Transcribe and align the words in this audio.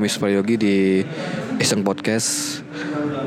dengan 0.00 0.08
aku 0.08 0.16
Hadramis 0.16 0.16
Prayogi 0.16 0.56
di 0.56 0.76
Iseng 1.60 1.84
Podcast. 1.84 2.60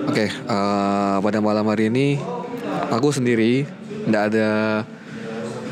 Oke, 0.09 0.34
uh, 0.50 1.22
pada 1.22 1.38
malam 1.38 1.70
hari 1.70 1.94
ini 1.94 2.18
aku 2.90 3.13
sendiri, 3.13 3.70
tidak 4.09 4.34
ada 4.34 4.49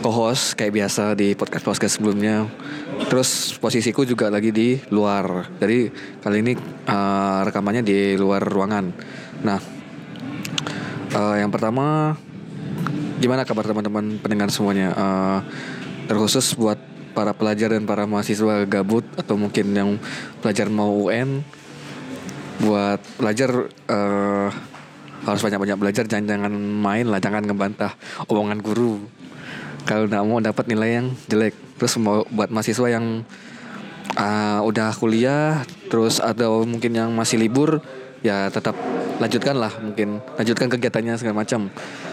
co-host 0.06 0.54
kayak 0.54 0.78
biasa 0.78 1.18
di 1.18 1.34
podcast 1.34 1.66
podcast 1.66 1.94
sebelumnya. 1.98 2.46
Terus 3.10 3.58
posisiku 3.58 4.06
juga 4.06 4.30
lagi 4.30 4.54
di 4.54 4.78
luar. 4.94 5.50
Jadi 5.58 5.90
kali 6.22 6.38
ini 6.46 6.54
uh, 6.86 7.42
rekamannya 7.50 7.82
di 7.82 8.14
luar 8.14 8.46
ruangan. 8.46 8.94
Nah, 9.42 9.58
uh, 11.18 11.36
yang 11.42 11.50
pertama 11.50 12.14
gimana 13.18 13.42
kabar 13.42 13.66
teman-teman 13.66 14.22
pendengar 14.22 14.54
semuanya? 14.54 14.94
Uh, 14.94 15.40
terkhusus 16.06 16.54
buat 16.54 16.91
para 17.12 17.36
pelajar 17.36 17.76
dan 17.76 17.84
para 17.84 18.08
mahasiswa 18.08 18.66
gabut 18.66 19.04
atau 19.20 19.36
mungkin 19.36 19.76
yang 19.76 19.90
pelajar 20.40 20.72
mau 20.72 21.08
UN 21.08 21.44
buat 22.62 23.02
pelajar 23.18 23.72
uh, 23.90 24.50
harus 25.22 25.42
banyak-banyak 25.42 25.78
belajar 25.78 26.04
jangan-jangan 26.10 26.54
main 26.58 27.06
lah 27.06 27.22
jangan 27.22 27.46
ngebantah 27.46 27.94
omongan 28.30 28.62
guru. 28.62 29.02
Kalau 29.86 30.06
nggak 30.06 30.24
mau 30.26 30.38
dapat 30.42 30.66
nilai 30.70 31.02
yang 31.02 31.08
jelek. 31.26 31.58
Terus 31.82 31.98
mau 31.98 32.22
buat 32.30 32.54
mahasiswa 32.54 32.88
yang 32.90 33.26
uh, 34.14 34.60
udah 34.62 34.94
kuliah 34.98 35.66
terus 35.90 36.22
atau 36.22 36.64
mungkin 36.66 36.94
yang 36.94 37.10
masih 37.18 37.42
libur 37.42 37.82
ya 38.22 38.54
tetap 38.54 38.78
lanjutkan 39.18 39.58
lah 39.58 39.74
mungkin 39.82 40.22
lanjutkan 40.38 40.70
kegiatannya 40.70 41.18
segala 41.18 41.42
macam. 41.42 41.70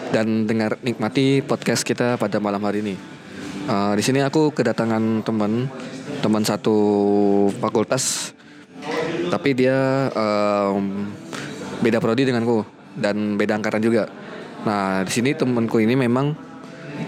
Dan 0.08 0.48
dengar 0.48 0.80
nikmati 0.80 1.44
podcast 1.44 1.84
kita 1.84 2.16
pada 2.16 2.40
malam 2.40 2.64
hari 2.64 2.80
ini. 2.80 3.17
Uh, 3.68 3.92
di 3.92 4.00
sini 4.00 4.24
aku 4.24 4.48
kedatangan 4.56 5.20
teman 5.28 5.68
teman 6.24 6.40
satu 6.40 6.72
fakultas, 7.60 8.32
tapi 9.28 9.52
dia 9.52 10.08
um, 10.16 11.04
beda 11.84 12.00
prodi 12.00 12.24
denganku 12.24 12.64
dan 12.96 13.36
beda 13.36 13.60
angkatan 13.60 13.84
juga. 13.84 14.08
Nah 14.64 15.04
di 15.04 15.12
sini 15.12 15.36
temanku 15.36 15.84
ini 15.84 16.00
memang 16.00 16.32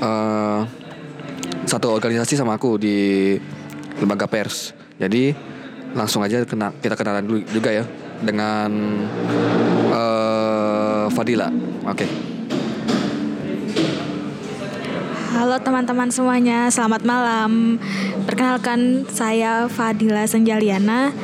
uh, 0.05 0.61
satu 1.65 1.97
organisasi 1.97 2.37
sama 2.37 2.61
aku 2.61 2.77
di 2.77 3.41
lembaga 3.97 4.29
pers. 4.29 4.77
Jadi 5.01 5.33
langsung 5.97 6.21
aja 6.21 6.45
kena 6.45 6.77
kita 6.77 6.93
kenalan 6.93 7.25
dulu 7.25 7.41
juga 7.57 7.73
ya 7.73 7.89
dengan 8.21 8.69
uh, 9.97 11.09
Fadila. 11.09 11.49
Oke. 11.89 12.05
Okay. 12.05 12.30
Halo 15.31 15.63
teman-teman 15.63 16.11
semuanya, 16.11 16.67
selamat 16.75 17.07
malam. 17.07 17.79
Perkenalkan 18.27 19.07
saya 19.07 19.71
Fadila 19.71 20.27
Senjaliana. 20.27 21.15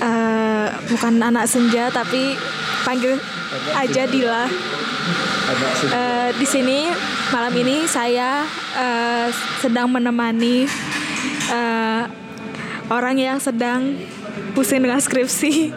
Uh, 0.00 0.72
bukan 0.88 1.20
anak 1.20 1.44
senja 1.44 1.92
tapi 1.92 2.40
panggil 2.88 3.20
aja 3.76 4.08
Dila. 4.08 4.48
Uh, 5.92 6.32
di 6.40 6.46
sini 6.48 6.88
malam 7.28 7.52
ini 7.52 7.84
saya 7.84 8.48
uh, 8.80 9.28
sedang 9.60 9.92
menemani 9.92 10.64
uh, 11.52 12.08
orang 12.88 13.20
yang 13.20 13.36
sedang 13.36 13.92
pusing 14.56 14.80
dengan 14.80 15.04
skripsi. 15.04 15.68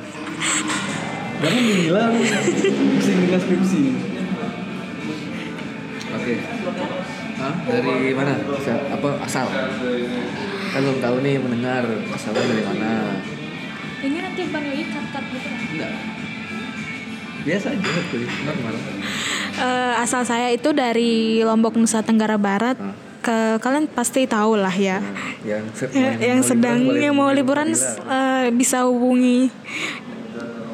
Jangan 1.44 1.64
bilang 1.68 2.16
pusing 2.96 3.18
dengan 3.28 3.40
skripsi. 3.44 3.84
Oke. 6.16 6.24
Okay. 6.24 6.53
Hah? 7.44 7.56
Dari 7.68 8.16
mana? 8.16 8.40
Apa 8.96 9.10
asal? 9.28 9.46
Kan 10.72 10.80
belum 10.80 11.00
tahu 11.04 11.16
nih 11.20 11.36
mendengar 11.44 11.84
asalnya 12.16 12.44
dari 12.48 12.64
mana. 12.64 13.20
Ini 14.04 14.18
nanti 14.24 14.42
Bang 14.48 14.64
Yoi 14.64 14.84
cut-cut 14.88 15.26
gitu 15.28 15.48
kan? 15.52 15.62
Enggak. 15.76 15.92
Biasa 17.44 17.68
aja 17.76 17.92
tuh, 18.08 18.24
normal. 18.24 18.74
Uh, 19.60 19.94
asal 20.00 20.24
saya 20.24 20.48
itu 20.56 20.72
dari 20.72 21.44
Lombok 21.44 21.76
Nusa 21.76 22.00
Tenggara 22.00 22.40
Barat. 22.40 22.80
Hmm. 22.80 22.96
Ke 23.24 23.60
kalian 23.64 23.88
pasti 23.88 24.28
tahu 24.28 24.60
lah 24.60 24.76
ya. 24.76 25.00
Yang, 25.48 25.92
ya, 25.96 26.12
yang 26.20 26.44
mau 26.44 26.48
sedang 26.48 26.80
liburan, 26.80 27.04
yang 27.04 27.16
mau 27.16 27.32
liburan 27.32 27.68
uh, 28.08 28.52
bisa 28.52 28.88
hubungi 28.88 29.48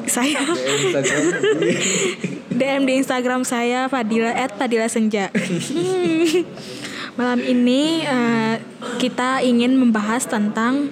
saya. 0.06 0.42
DM 2.50 2.82
di 2.82 2.98
Instagram 2.98 3.46
saya 3.46 3.86
Fadila 3.86 4.34
at 4.34 4.58
Fadila 4.58 4.90
Senja. 4.90 5.30
Malam 7.18 7.40
ini 7.46 8.02
uh, 8.02 8.58
kita 8.98 9.38
ingin 9.46 9.78
membahas 9.78 10.26
tentang 10.26 10.90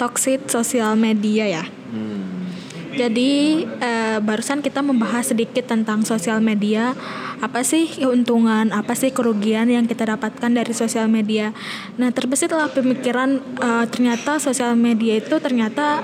toxic 0.00 0.48
sosial 0.48 0.96
media 0.96 1.60
ya. 1.60 1.64
Hmm. 1.92 2.48
Jadi 2.96 3.64
uh, 3.68 4.18
barusan 4.24 4.64
kita 4.64 4.80
membahas 4.80 5.30
sedikit 5.30 5.68
tentang 5.68 6.08
sosial 6.08 6.40
media. 6.40 6.96
Apa 7.40 7.64
sih 7.64 7.88
keuntungan, 7.88 8.72
apa 8.72 8.92
sih 8.96 9.12
kerugian 9.12 9.68
yang 9.68 9.84
kita 9.84 10.08
dapatkan 10.08 10.50
dari 10.52 10.72
sosial 10.72 11.08
media. 11.08 11.52
Nah 12.00 12.12
terbesitlah 12.12 12.72
pemikiran 12.72 13.44
uh, 13.60 13.84
ternyata 13.88 14.40
sosial 14.40 14.72
media 14.76 15.20
itu 15.20 15.36
ternyata 15.36 16.00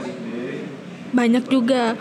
banyak 1.16 1.48
juga 1.48 1.96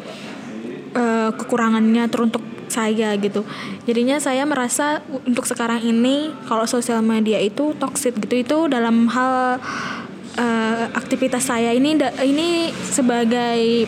uh, 0.95 1.29
kekurangannya 1.35 2.07
teruntuk 2.09 2.41
saya 2.71 3.13
gitu. 3.21 3.45
Jadinya 3.85 4.17
saya 4.17 4.43
merasa 4.43 4.99
untuk 5.27 5.45
sekarang 5.45 5.85
ini 5.85 6.33
kalau 6.49 6.65
sosial 6.65 7.05
media 7.05 7.37
itu 7.37 7.77
toxic 7.77 8.17
gitu 8.17 8.35
itu 8.41 8.57
dalam 8.67 9.05
hal 9.11 9.61
uh, 10.39 10.85
aktivitas 10.97 11.47
saya 11.47 11.71
ini 11.71 11.95
ini 12.25 12.73
sebagai 12.73 13.87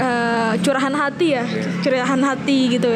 uh, 0.00 0.52
curahan 0.60 0.94
hati 0.94 1.26
ya 1.36 1.44
curahan 1.80 2.20
hati 2.20 2.58
gitu. 2.76 2.92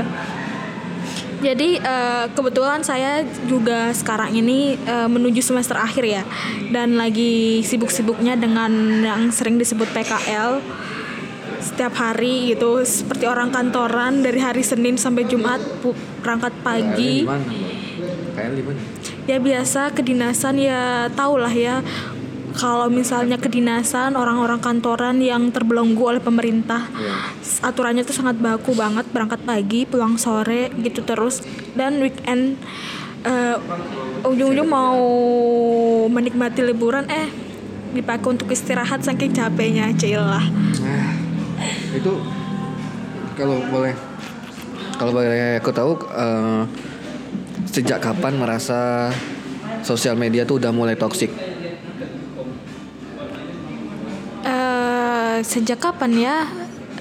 Jadi 1.41 1.81
uh, 1.81 2.28
kebetulan 2.37 2.84
saya 2.84 3.25
juga 3.48 3.97
sekarang 3.97 4.37
ini 4.37 4.76
uh, 4.84 5.08
menuju 5.08 5.41
semester 5.41 5.72
akhir 5.72 6.04
ya 6.04 6.22
dan 6.69 7.00
lagi 7.00 7.64
sibuk-sibuknya 7.64 8.37
dengan 8.37 9.00
yang 9.00 9.32
sering 9.32 9.56
disebut 9.56 9.88
PKL 9.97 10.60
setiap 11.60 11.93
hari 11.97 12.56
gitu 12.56 12.81
seperti 12.82 13.28
orang 13.28 13.53
kantoran 13.53 14.25
dari 14.25 14.41
hari 14.41 14.65
Senin 14.65 14.97
sampai 14.97 15.28
Jumat 15.28 15.60
berangkat 16.25 16.53
pagi. 16.65 17.28
Ya 19.28 19.38
biasa 19.38 19.93
kedinasan 19.93 20.59
ya 20.59 21.12
tau 21.12 21.37
lah 21.37 21.53
ya. 21.53 21.84
Kalau 22.50 22.91
misalnya 22.91 23.38
kedinasan 23.38 24.19
orang-orang 24.19 24.59
kantoran 24.59 25.22
yang 25.22 25.54
terbelenggu 25.54 26.03
oleh 26.03 26.19
pemerintah 26.19 26.82
yeah. 26.99 27.31
aturannya 27.62 28.03
itu 28.03 28.10
sangat 28.10 28.43
baku 28.43 28.75
banget 28.75 29.06
berangkat 29.15 29.38
pagi 29.47 29.87
pulang 29.87 30.19
sore 30.19 30.75
gitu 30.82 31.06
terus. 31.06 31.47
Dan 31.78 32.03
weekend 32.03 32.59
uh, 33.22 33.54
ujung-ujung 34.26 34.66
mau 34.66 34.99
menikmati 36.10 36.66
liburan 36.66 37.06
eh 37.06 37.31
dipakai 37.90 38.38
untuk 38.38 38.50
istirahat 38.50 39.02
saking 39.02 39.34
capeknya 39.34 39.90
cilah 39.94 40.46
itu 41.90 42.12
kalau 43.36 43.56
boleh 43.68 43.92
kalau 45.00 45.16
boleh 45.16 45.56
aku 45.56 45.70
tahu 45.72 45.96
uh, 46.12 46.68
sejak 47.64 48.04
kapan 48.04 48.36
merasa 48.36 49.08
sosial 49.80 50.18
media 50.18 50.44
tuh 50.44 50.60
udah 50.60 50.72
mulai 50.74 50.98
toksik? 50.98 51.32
Uh, 54.44 55.40
sejak 55.40 55.80
kapan 55.80 56.12
ya? 56.20 56.36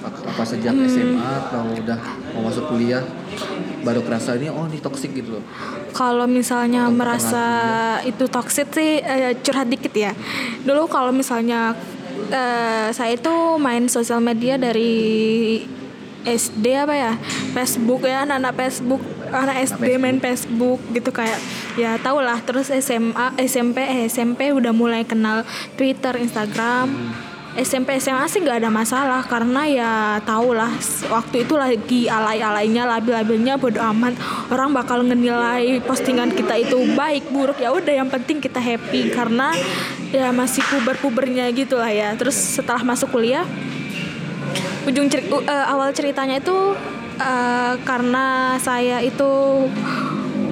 Apa 0.00 0.42
sejak 0.48 0.72
hmm. 0.72 0.88
SMA 0.88 1.30
atau 1.50 1.76
udah 1.76 2.00
mau 2.32 2.48
masuk 2.48 2.72
kuliah 2.72 3.04
baru 3.84 4.00
kerasa 4.04 4.36
ini 4.36 4.48
oh 4.48 4.64
ini 4.64 4.80
toksik 4.80 5.12
gitu 5.12 5.40
loh? 5.40 5.44
Kalau 5.92 6.24
misalnya 6.24 6.88
atau 6.88 6.96
merasa 6.96 7.44
itu 8.08 8.24
toksik 8.30 8.72
sih 8.72 9.04
uh, 9.04 9.36
curhat 9.44 9.68
dikit 9.68 9.92
ya. 9.92 10.12
Dulu 10.64 10.88
kalau 10.88 11.12
misalnya 11.12 11.76
uh, 12.30 12.88
saya 12.94 13.18
itu 13.18 13.34
main 13.58 13.86
sosial 13.90 14.22
media 14.22 14.56
dari 14.56 15.62
SD 16.24 16.64
apa 16.76 16.94
ya? 16.94 17.12
Facebook 17.52 18.06
ya 18.06 18.24
anak-anak 18.24 18.54
Facebook 18.56 19.02
anak 19.30 19.56
SD 19.62 19.86
main 20.02 20.18
Facebook 20.18 20.82
gitu 20.90 21.10
kayak 21.14 21.38
ya 21.78 21.94
tau 22.02 22.18
lah 22.18 22.42
terus 22.42 22.66
SMA 22.70 23.38
SMP 23.38 23.86
eh, 23.86 24.10
SMP 24.10 24.50
udah 24.50 24.74
mulai 24.74 25.06
kenal 25.06 25.46
Twitter 25.78 26.18
Instagram. 26.18 26.90
Hmm 26.90 27.29
SMP 27.60 28.00
SMA 28.00 28.24
sih 28.24 28.40
nggak 28.40 28.64
ada 28.64 28.70
masalah 28.72 29.20
karena 29.28 29.62
ya 29.68 29.92
tau 30.24 30.56
lah 30.56 30.72
waktu 31.12 31.44
itu 31.44 31.54
lagi 31.60 32.08
alay-alaynya 32.08 32.88
labil-labilnya 32.88 33.60
bodo 33.60 33.84
amat. 33.92 34.16
Orang 34.48 34.72
bakal 34.72 35.04
ngenilai 35.04 35.84
postingan 35.84 36.32
kita 36.32 36.56
itu 36.56 36.80
baik 36.96 37.28
buruk 37.28 37.60
ya 37.60 37.68
udah 37.68 37.92
yang 37.92 38.08
penting 38.08 38.40
kita 38.40 38.56
happy 38.56 39.12
karena 39.12 39.52
ya 40.08 40.32
masih 40.32 40.64
puber-pubernya 40.72 41.52
gitu 41.52 41.76
lah 41.76 41.92
ya. 41.92 42.16
Terus 42.16 42.34
setelah 42.34 42.80
masuk 42.80 43.12
kuliah 43.12 43.44
ujung 44.88 45.12
cer 45.12 45.20
uh, 45.28 45.66
awal 45.68 45.92
ceritanya 45.92 46.40
itu 46.40 46.72
uh, 47.20 47.74
karena 47.84 48.56
saya 48.56 49.04
itu 49.04 49.28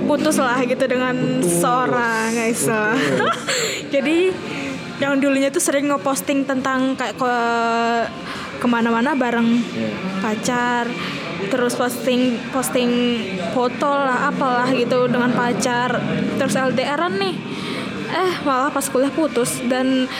putus 0.04 0.36
lah 0.36 0.60
gitu 0.68 0.84
dengan 0.84 1.40
putus. 1.40 1.56
seorang 1.56 2.36
guys. 2.36 2.68
Jadi 3.94 4.28
jadi 4.28 4.57
yang 4.98 5.16
dulunya 5.16 5.48
tuh 5.48 5.60
sering 5.60 5.88
ngeposting 5.88 6.42
tentang 6.42 6.94
kayak 6.94 7.14
ke 7.14 7.32
ke 8.58 8.66
mana-mana 8.66 9.14
bareng 9.14 9.62
pacar 10.18 10.90
terus 11.46 11.78
posting 11.78 12.34
posting 12.50 12.90
foto 13.52 13.86
lah 13.86 14.26
apalah 14.26 14.66
gitu 14.68 15.06
dengan 15.06 15.30
pacar 15.30 16.02
terus 16.34 16.58
LDRan 16.58 17.14
nih 17.16 17.34
eh 18.08 18.32
malah 18.42 18.68
pas 18.68 18.82
kuliah 18.84 19.08
putus 19.08 19.62
dan 19.64 20.10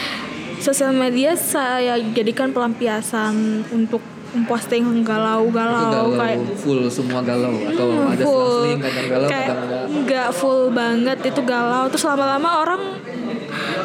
sosial 0.57 0.91
media 0.91 1.35
saya 1.35 1.99
jadikan 2.13 2.51
pelampiasan 2.51 3.35
untuk 3.69 3.99
memposting 4.29 4.85
Itu 4.85 5.01
galau-galau 5.03 5.89
galau 5.89 6.09
kayak 6.15 6.39
full 6.55 6.85
semua 6.87 7.19
galau 7.19 7.49
atau 7.65 7.87
Hmm, 7.89 8.13
ada 8.13 8.23
full. 8.23 8.61
selang 8.61 8.79
kadang 8.79 9.07
galau 9.09 9.27
kayak 9.27 9.47
kadang 9.49 9.59
enggak. 9.59 9.83
nggak 10.05 10.29
full 10.31 10.61
banget 10.69 11.17
itu 11.25 11.41
galau 11.43 11.83
terus 11.89 12.05
lama-lama 12.05 12.49
orang 12.61 12.81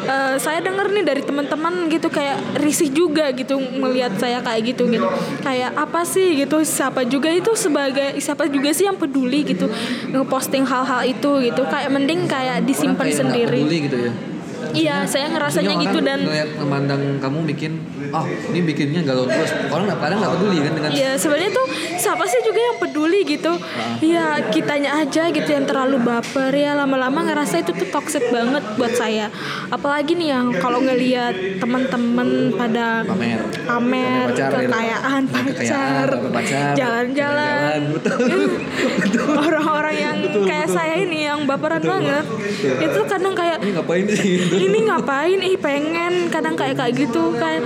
eh, 0.05 0.35
saya 0.39 0.59
denger 0.61 0.91
nih 0.91 1.03
dari 1.03 1.21
teman-teman 1.23 1.89
gitu 1.91 2.07
kayak 2.11 2.61
risih 2.61 2.89
juga 2.91 3.31
gitu 3.33 3.57
melihat 3.59 4.13
saya 4.19 4.39
kayak 4.43 4.75
gitu 4.75 4.87
gitu. 4.89 5.07
Kayak 5.41 5.71
apa 5.75 6.01
sih 6.05 6.45
gitu 6.45 6.61
siapa 6.63 7.03
juga 7.07 7.31
itu 7.31 7.51
sebagai 7.57 8.17
siapa 8.21 8.47
juga 8.51 8.71
sih 8.71 8.85
yang 8.87 8.97
peduli 8.97 9.43
gitu 9.43 9.67
ngeposting 10.11 10.65
hal-hal 10.67 11.01
itu 11.05 11.31
gitu. 11.51 11.61
Kayak 11.67 11.89
mending 11.91 12.27
kayak 12.29 12.63
disimpan 12.63 13.07
kayak 13.07 13.19
sendiri. 13.19 13.59
peduli 13.63 13.79
gitu 13.89 13.97
ya 13.99 14.34
iya 14.73 15.05
saya 15.05 15.29
ngerasanya 15.29 15.75
gitu 15.83 15.99
dan 16.01 16.19
ngeliat 16.23 16.49
memandang 16.57 17.01
kamu 17.21 17.37
bikin 17.53 17.71
ah 18.09 18.25
ini 18.25 18.59
bikinnya 18.63 19.01
galau 19.03 19.27
terus 19.27 19.51
orang 19.69 19.85
nggak 19.91 19.99
kadang 19.99 20.17
nggak 20.23 20.33
peduli 20.39 20.57
kan 20.63 20.71
dengan 20.73 20.89
Iya 20.95 21.11
sebenarnya 21.19 21.51
tuh 21.51 21.67
siapa 21.99 22.23
sih 22.23 22.39
juga 22.45 22.59
yang 22.61 22.77
peduli 22.79 23.19
gitu? 23.27 23.51
Iya 23.99 24.47
kitanya 24.47 25.03
aja 25.03 25.27
gitu 25.27 25.49
yang 25.49 25.65
terlalu 25.67 25.99
baper. 25.99 26.55
Ya 26.55 26.71
lama-lama 26.77 27.25
ngerasa 27.27 27.65
itu 27.65 27.75
tuh 27.75 27.89
toxic 27.91 28.23
banget 28.31 28.63
buat 28.79 28.93
saya. 28.95 29.27
Apalagi 29.67 30.15
nih 30.15 30.29
yang 30.31 30.55
kalau 30.55 30.79
ngelihat 30.79 31.59
teman-teman 31.59 32.55
pada 32.55 33.03
pamer. 33.03 33.39
pamer 33.67 34.27
Pacar, 34.31 34.51
ya. 34.55 34.59
kekayaan 34.63 35.23
Nah, 35.25 35.43
pacar 36.31 36.73
jalan-jalan. 36.77 37.79
betul. 37.91 38.29
orang-orang 39.35 39.95
yang 39.95 40.17
kayak 40.47 40.69
saya 40.69 40.95
ini 41.01 41.27
yang 41.27 41.43
baperan 41.43 41.81
banget 41.83 42.25
itu 42.61 42.99
kadang 43.09 43.35
kayak 43.35 43.57
ini 43.59 43.71
ngapain 43.75 44.05
sih? 44.07 44.31
gitu. 44.39 44.54
Ini 44.55 44.79
ngapain? 44.87 45.39
Ih 45.43 45.59
pengen. 45.59 46.31
Kadang 46.31 46.55
kayak 46.55 46.79
kayak 46.79 46.93
gitu 46.95 47.35
kayak 47.35 47.63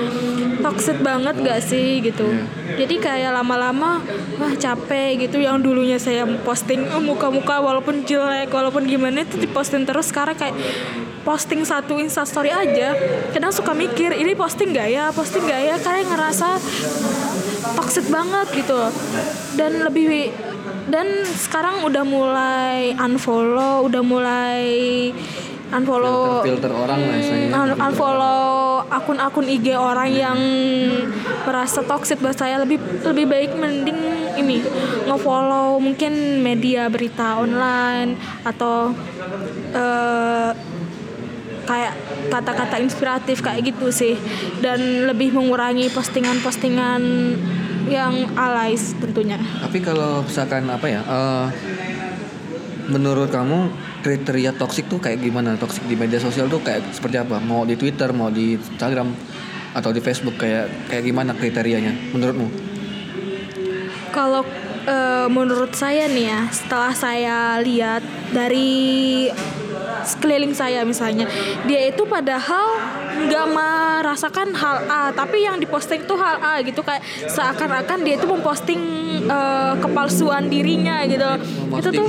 toxic 0.59 0.97
banget 0.99 1.35
gak 1.39 1.61
sih 1.63 2.03
gitu. 2.03 2.27
Jadi 2.75 2.99
kayak 2.99 3.31
lama-lama 3.35 4.03
wah 4.37 4.53
capek 4.55 5.27
gitu. 5.27 5.39
Yang 5.39 5.57
dulunya 5.65 5.97
saya 6.01 6.27
posting 6.43 6.83
eh, 6.85 7.01
muka-muka 7.01 7.61
walaupun 7.61 8.03
jelek 8.03 8.51
walaupun 8.51 8.85
gimana 8.85 9.23
itu 9.23 9.39
diposting 9.39 9.87
terus. 9.87 10.11
Sekarang 10.11 10.35
kayak 10.35 10.55
posting 11.23 11.67
satu 11.67 11.99
instastory 11.99 12.49
aja 12.49 12.95
kadang 13.35 13.51
suka 13.51 13.75
mikir 13.75 14.15
ini 14.15 14.33
posting 14.33 14.73
gak 14.75 14.89
ya? 14.89 15.11
Posting 15.13 15.45
gak 15.47 15.61
ya? 15.61 15.75
Kayak 15.79 16.11
ngerasa 16.11 16.47
toxic 17.77 18.05
banget 18.11 18.47
gitu. 18.55 18.79
Dan 19.55 19.83
lebih 19.83 20.31
dan 20.89 21.05
sekarang 21.23 21.85
udah 21.85 22.01
mulai 22.01 22.97
unfollow 22.97 23.85
udah 23.85 24.01
mulai 24.01 24.65
unfollow 25.69 26.41
filter 26.41 26.71
orang 26.71 26.99
lah 26.99 27.15
istilahnya 27.15 27.49
un- 27.53 27.77
unfollow 27.79 28.41
akun-akun 28.89 29.45
IG 29.45 29.67
orang 29.73 30.09
yang 30.09 30.39
merasa 31.45 31.85
toxic 31.85 32.17
buat 32.17 32.33
saya 32.33 32.57
lebih 32.57 32.77
lebih 33.05 33.25
baik 33.25 33.51
mending 33.53 33.99
ini 34.35 34.65
ngefollow 35.05 35.77
mungkin 35.77 36.41
media 36.41 36.89
berita 36.89 37.37
online 37.37 38.17
atau 38.41 38.93
eh, 39.71 40.49
kayak 41.65 41.93
kata-kata 42.33 42.81
inspiratif 42.81 43.45
kayak 43.45 43.61
gitu 43.61 43.93
sih. 43.93 44.17
Dan 44.57 45.05
lebih 45.05 45.29
mengurangi 45.29 45.93
postingan-postingan 45.93 47.01
yang 47.85 48.13
alay 48.33 48.73
tentunya. 48.97 49.37
tapi 49.61 49.81
kalau 49.81 50.21
misalkan 50.21 50.65
apa 50.65 50.85
ya 50.85 51.01
eh, 51.01 51.45
menurut 52.85 53.29
kamu 53.29 53.69
kriteria 53.99 54.55
toksik 54.55 54.87
tuh 54.87 54.99
kayak 54.99 55.19
gimana? 55.21 55.55
Toksik 55.59 55.85
di 55.85 55.95
media 55.95 56.17
sosial 56.17 56.47
tuh 56.47 56.63
kayak 56.63 56.95
seperti 56.95 57.19
apa? 57.19 57.37
Mau 57.43 57.63
di 57.63 57.75
Twitter 57.75 58.11
mau 58.15 58.31
di 58.31 58.55
Instagram 58.55 59.11
atau 59.75 59.93
di 59.93 60.01
Facebook 60.01 60.39
kayak 60.41 60.89
kayak 60.89 61.03
gimana 61.05 61.37
kriterianya 61.37 61.93
menurutmu? 62.15 62.47
Kalau 64.09 64.41
eh, 64.89 65.27
menurut 65.29 65.77
saya 65.77 66.09
nih 66.09 66.25
ya, 66.25 66.41
setelah 66.49 66.93
saya 66.97 67.37
lihat 67.61 68.01
dari 68.33 69.29
sekeliling 70.05 70.53
saya 70.55 70.83
misalnya, 70.83 71.27
dia 71.67 71.89
itu 71.89 72.03
padahal 72.05 72.79
nggak 73.19 73.45
merasakan 73.51 74.55
hal 74.55 74.77
A, 74.87 75.01
tapi 75.11 75.43
yang 75.43 75.59
diposting 75.59 76.07
tuh 76.07 76.15
hal 76.15 76.39
A 76.39 76.63
gitu 76.63 76.79
kayak 76.79 77.03
seakan-akan 77.27 77.99
dia 78.07 78.15
itu 78.15 78.27
memposting 78.29 78.81
eh, 79.27 79.73
kepalsuan 79.81 80.47
dirinya 80.47 81.03
gitu. 81.03 81.27
Itu 81.75 81.89
tuh 81.91 82.07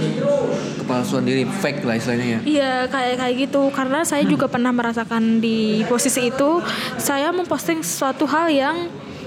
kepalsuan 0.85 1.27
diri 1.27 1.43
fake 1.47 1.83
lah 1.83 1.99
istilahnya 1.99 2.27
ya. 2.27 2.41
Iya 2.47 2.75
kayak 2.87 3.15
kayak 3.19 3.35
gitu. 3.49 3.63
Karena 3.75 4.07
saya 4.07 4.23
juga 4.27 4.47
pernah 4.47 4.71
merasakan 4.71 5.43
di 5.43 5.83
posisi 5.91 6.31
itu 6.31 6.63
saya 6.99 7.35
memposting 7.35 7.83
suatu 7.83 8.27
hal 8.31 8.47
yang 8.51 8.77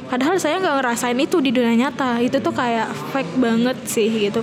padahal 0.08 0.38
saya 0.38 0.62
nggak 0.62 0.76
ngerasain 0.80 1.20
itu 1.20 1.44
di 1.44 1.52
dunia 1.52 1.88
nyata. 1.88 2.24
Itu 2.24 2.40
tuh 2.40 2.56
kayak 2.56 2.88
fake 3.12 3.34
banget 3.40 3.78
sih 3.84 4.32
gitu 4.32 4.40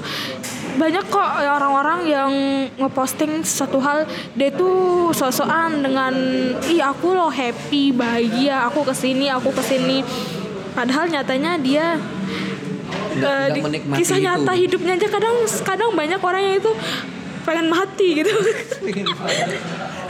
banyak 0.77 1.05
kok 1.09 1.29
orang-orang 1.41 2.01
yang 2.07 2.31
ngeposting 2.79 3.43
suatu 3.43 3.83
hal 3.83 4.07
dia 4.37 4.53
tuh 4.53 5.11
sosokan 5.11 5.83
dengan 5.83 6.15
ih 6.67 6.79
aku 6.79 7.11
loh 7.11 7.33
happy 7.33 7.91
bahagia 7.91 8.69
aku 8.69 8.87
ke 8.87 8.95
sini 8.95 9.27
aku 9.27 9.51
ke 9.51 9.63
sini 9.63 10.07
padahal 10.73 11.11
nyatanya 11.11 11.59
dia 11.59 11.99
Tidak- 13.11 13.27
eh, 13.27 13.47
tidak 13.51 13.65
menikmati 13.67 13.99
kisah 13.99 14.19
itu. 14.19 14.25
nyata 14.27 14.53
hidupnya 14.55 14.93
aja 14.95 15.09
kadang 15.11 15.37
kadang 15.67 15.91
banyak 15.93 16.21
orang 16.21 16.43
yang 16.47 16.57
itu 16.63 16.73
pengen 17.41 17.67
mati 17.73 18.21
gitu. 18.21 18.31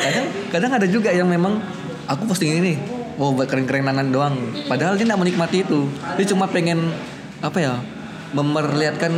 Kadang 0.01 0.27
kadang 0.51 0.71
ada 0.77 0.87
juga 0.89 1.15
yang 1.15 1.31
memang 1.31 1.63
aku 2.05 2.27
posting 2.27 2.59
ini 2.59 2.75
mau 3.17 3.33
buat 3.33 3.49
keren-kerenan 3.49 4.11
doang. 4.11 4.37
Padahal 4.67 4.99
dia 4.99 5.09
nggak 5.09 5.21
menikmati 5.21 5.63
itu. 5.65 5.89
Dia 6.19 6.27
cuma 6.29 6.45
pengen 6.51 6.93
apa 7.41 7.57
ya 7.57 7.75
memperlihatkan 8.37 9.13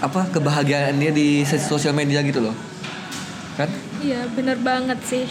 apa 0.00 0.32
kebahagiaan 0.32 0.96
dia 0.96 1.12
di 1.12 1.44
sosial 1.44 1.92
media 1.92 2.24
gitu 2.24 2.40
loh. 2.40 2.56
Kan? 3.60 3.68
Iya 4.00 4.24
bener 4.32 4.56
banget 4.60 4.96
sih. 5.04 5.28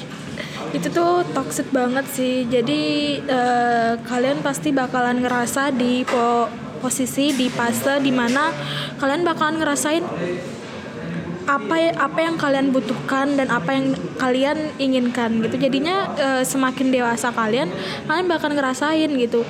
Itu 0.69 0.93
tuh 0.93 1.25
toxic 1.33 1.73
banget 1.73 2.05
sih. 2.07 2.45
Jadi 2.45 2.81
eh, 3.25 3.93
kalian 4.05 4.45
pasti 4.45 4.69
bakalan 4.69 5.25
ngerasa 5.25 5.73
di 5.73 6.05
po- 6.05 6.49
posisi 6.79 7.33
di 7.35 7.49
fase 7.51 7.99
di 7.99 8.13
mana 8.13 8.53
kalian 9.01 9.25
bakalan 9.25 9.59
ngerasain 9.59 10.05
apa 11.49 11.75
ya- 11.81 11.97
apa 11.97 12.19
yang 12.21 12.37
kalian 12.37 12.69
butuhkan 12.69 13.33
dan 13.33 13.49
apa 13.49 13.73
yang 13.73 13.97
kalian 14.21 14.69
inginkan 14.77 15.41
gitu. 15.41 15.57
Jadinya 15.57 16.13
eh, 16.13 16.43
semakin 16.45 16.93
dewasa 16.93 17.33
kalian 17.33 17.73
kalian 18.05 18.29
bakal 18.29 18.53
ngerasain 18.53 19.09
gitu 19.17 19.41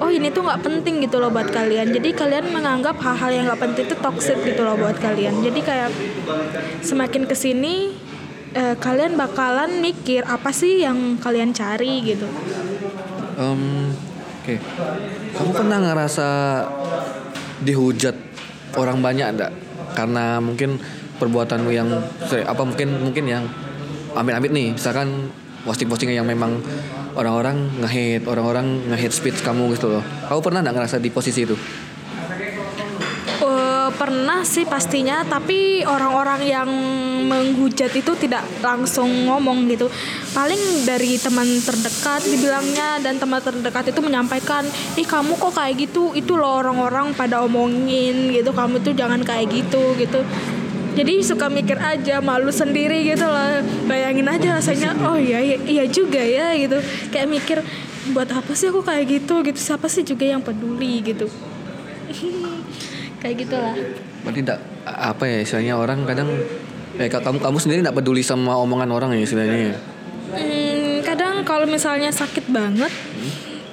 oh 0.00 0.10
ini 0.12 0.28
tuh 0.28 0.44
nggak 0.44 0.60
penting 0.62 1.04
gitu 1.04 1.16
loh 1.20 1.32
buat 1.32 1.48
kalian. 1.48 1.92
Jadi 1.92 2.12
kalian 2.12 2.52
menganggap 2.52 3.00
hal-hal 3.00 3.30
yang 3.32 3.44
nggak 3.48 3.60
penting 3.60 3.84
itu 3.88 3.96
toxic 3.98 4.38
gitu 4.44 4.60
loh 4.62 4.76
buat 4.76 4.96
kalian. 5.00 5.40
Jadi 5.40 5.60
kayak 5.64 5.90
semakin 6.84 7.24
ke 7.24 7.36
sini 7.36 7.96
eh, 8.56 8.76
kalian 8.76 9.16
bakalan 9.16 9.80
mikir 9.80 10.24
apa 10.24 10.52
sih 10.52 10.84
yang 10.84 11.20
kalian 11.20 11.52
cari 11.56 12.04
gitu. 12.04 12.28
Em, 13.36 13.92
oke. 14.42 14.54
Kamu 15.36 15.50
pernah 15.52 15.78
ngerasa 15.84 16.28
dihujat 17.60 18.16
orang 18.76 19.00
banyak 19.00 19.26
enggak 19.36 19.52
karena 19.96 20.40
mungkin 20.40 20.76
perbuatanmu 21.16 21.70
yang 21.72 21.88
sorry, 22.28 22.44
apa 22.44 22.60
mungkin 22.60 23.00
mungkin 23.00 23.24
yang 23.24 23.44
amit-amit 24.12 24.52
nih. 24.52 24.76
Misalkan 24.76 25.32
posting-postingan 25.66 26.22
yang 26.22 26.28
memang 26.28 26.62
orang-orang 27.18 27.82
nge-hate 27.82 28.24
orang-orang 28.30 28.86
nge-hate 28.86 29.14
speech 29.14 29.42
kamu 29.42 29.74
gitu 29.74 29.90
loh. 29.90 30.04
Kamu 30.30 30.40
pernah 30.40 30.62
nggak 30.62 30.74
ngerasa 30.78 30.96
di 31.02 31.10
posisi 31.10 31.42
itu? 31.42 31.58
Eh, 33.36 33.88
pernah 33.98 34.42
sih 34.46 34.64
pastinya 34.64 35.20
tapi 35.26 35.84
orang-orang 35.84 36.40
yang 36.46 36.70
menghujat 37.26 37.90
itu 37.94 38.14
tidak 38.16 38.42
langsung 38.62 39.06
ngomong 39.26 39.66
gitu. 39.70 39.90
Paling 40.32 40.86
dari 40.86 41.18
teman 41.18 41.46
terdekat 41.62 42.22
dibilangnya 42.24 43.02
dan 43.02 43.18
teman 43.18 43.42
terdekat 43.42 43.90
itu 43.90 44.00
menyampaikan 44.00 44.64
ih 44.96 45.06
kamu 45.06 45.36
kok 45.36 45.54
kayak 45.58 45.90
gitu? 45.90 46.14
Itu 46.14 46.38
loh 46.38 46.62
orang-orang 46.62 47.12
pada 47.12 47.42
omongin 47.42 48.30
gitu 48.30 48.54
kamu 48.54 48.80
tuh 48.80 48.94
jangan 48.94 49.20
kayak 49.20 49.50
gitu 49.52 49.94
gitu 49.98 50.22
jadi 50.96 51.12
suka 51.20 51.52
mikir 51.52 51.76
aja 51.76 52.24
malu 52.24 52.48
sendiri 52.48 53.04
gitu 53.04 53.28
loh. 53.28 53.60
Bayangin 53.84 54.24
aja 54.24 54.56
rasanya 54.56 54.96
oh 55.04 55.20
iya 55.20 55.44
iya, 55.44 55.56
iya 55.60 55.84
juga 55.84 56.24
ya 56.24 56.56
gitu. 56.56 56.80
Kayak 57.12 57.28
mikir 57.28 57.58
buat 58.16 58.32
apa 58.32 58.56
sih 58.56 58.72
aku 58.72 58.80
kayak 58.80 59.04
gitu? 59.04 59.44
Gitu. 59.44 59.60
Siapa 59.60 59.92
sih 59.92 60.00
juga 60.00 60.24
yang 60.24 60.40
peduli 60.40 61.04
gitu. 61.04 61.28
Kayak 63.20 63.36
gitulah. 63.44 63.74
Berarti 64.24 64.40
tidak 64.40 64.58
apa 64.86 65.24
ya 65.26 65.38
istilahnya 65.42 65.74
orang 65.74 66.06
kadang 66.06 66.28
eh 66.96 67.10
kamu 67.10 67.42
kamu 67.42 67.58
sendiri 67.58 67.78
nggak 67.82 67.96
peduli 67.98 68.22
sama 68.22 68.54
omongan 68.56 68.88
orang 68.94 69.10
ya 69.18 69.20
istilahnya 69.26 69.58
ya? 69.72 69.76
Hmm, 70.32 71.02
kadang 71.02 71.42
kalau 71.42 71.66
misalnya 71.66 72.08
sakit 72.14 72.46
banget 72.48 72.92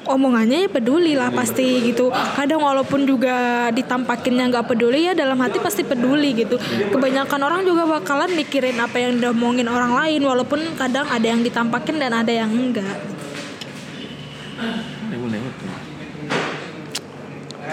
omongannya 0.05 0.67
ya 0.67 0.69
peduli 0.69 1.15
lah 1.15 1.31
pasti 1.31 1.83
gitu. 1.91 2.11
Kadang 2.11 2.63
walaupun 2.63 3.07
juga 3.07 3.67
ditampakinnya 3.71 4.51
nggak 4.51 4.65
peduli 4.67 5.07
ya 5.07 5.13
dalam 5.15 5.39
hati 5.39 5.59
pasti 5.59 5.81
peduli 5.83 6.35
gitu. 6.35 6.59
Kebanyakan 6.91 7.39
orang 7.43 7.61
juga 7.63 7.87
bakalan 7.87 8.31
mikirin 8.35 8.79
apa 8.79 8.97
yang 8.99 9.19
diomongin 9.19 9.67
orang 9.67 9.95
lain 9.95 10.21
walaupun 10.23 10.59
kadang 10.75 11.07
ada 11.07 11.23
yang 11.23 11.41
ditampakin 11.41 11.99
dan 11.99 12.11
ada 12.11 12.31
yang 12.31 12.51
enggak. 12.51 12.97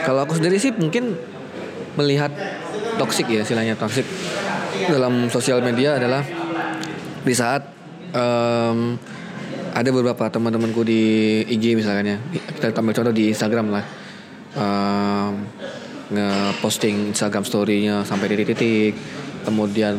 Kalau 0.00 0.20
aku 0.24 0.38
sendiri 0.38 0.56
sih 0.56 0.72
mungkin 0.72 1.14
melihat 1.98 2.32
toksik 2.96 3.28
ya 3.28 3.42
istilahnya 3.42 3.74
toksik 3.76 4.06
dalam 4.88 5.28
sosial 5.28 5.60
media 5.60 5.98
adalah 5.98 6.24
di 7.20 7.34
saat 7.36 7.68
em, 8.16 8.96
ada 9.74 9.88
beberapa 9.94 10.26
teman-temanku 10.26 10.82
di 10.82 11.02
IG 11.46 11.78
misalnya 11.78 12.18
kita 12.32 12.74
ambil 12.76 12.94
contoh 12.94 13.14
di 13.14 13.30
Instagram 13.30 13.66
lah. 13.70 13.84
Em, 14.50 15.32
nge-posting 16.10 17.14
Instagram 17.14 17.46
story-nya 17.46 18.02
sampai 18.02 18.26
titik-titik. 18.34 18.98
Kemudian 19.46 19.94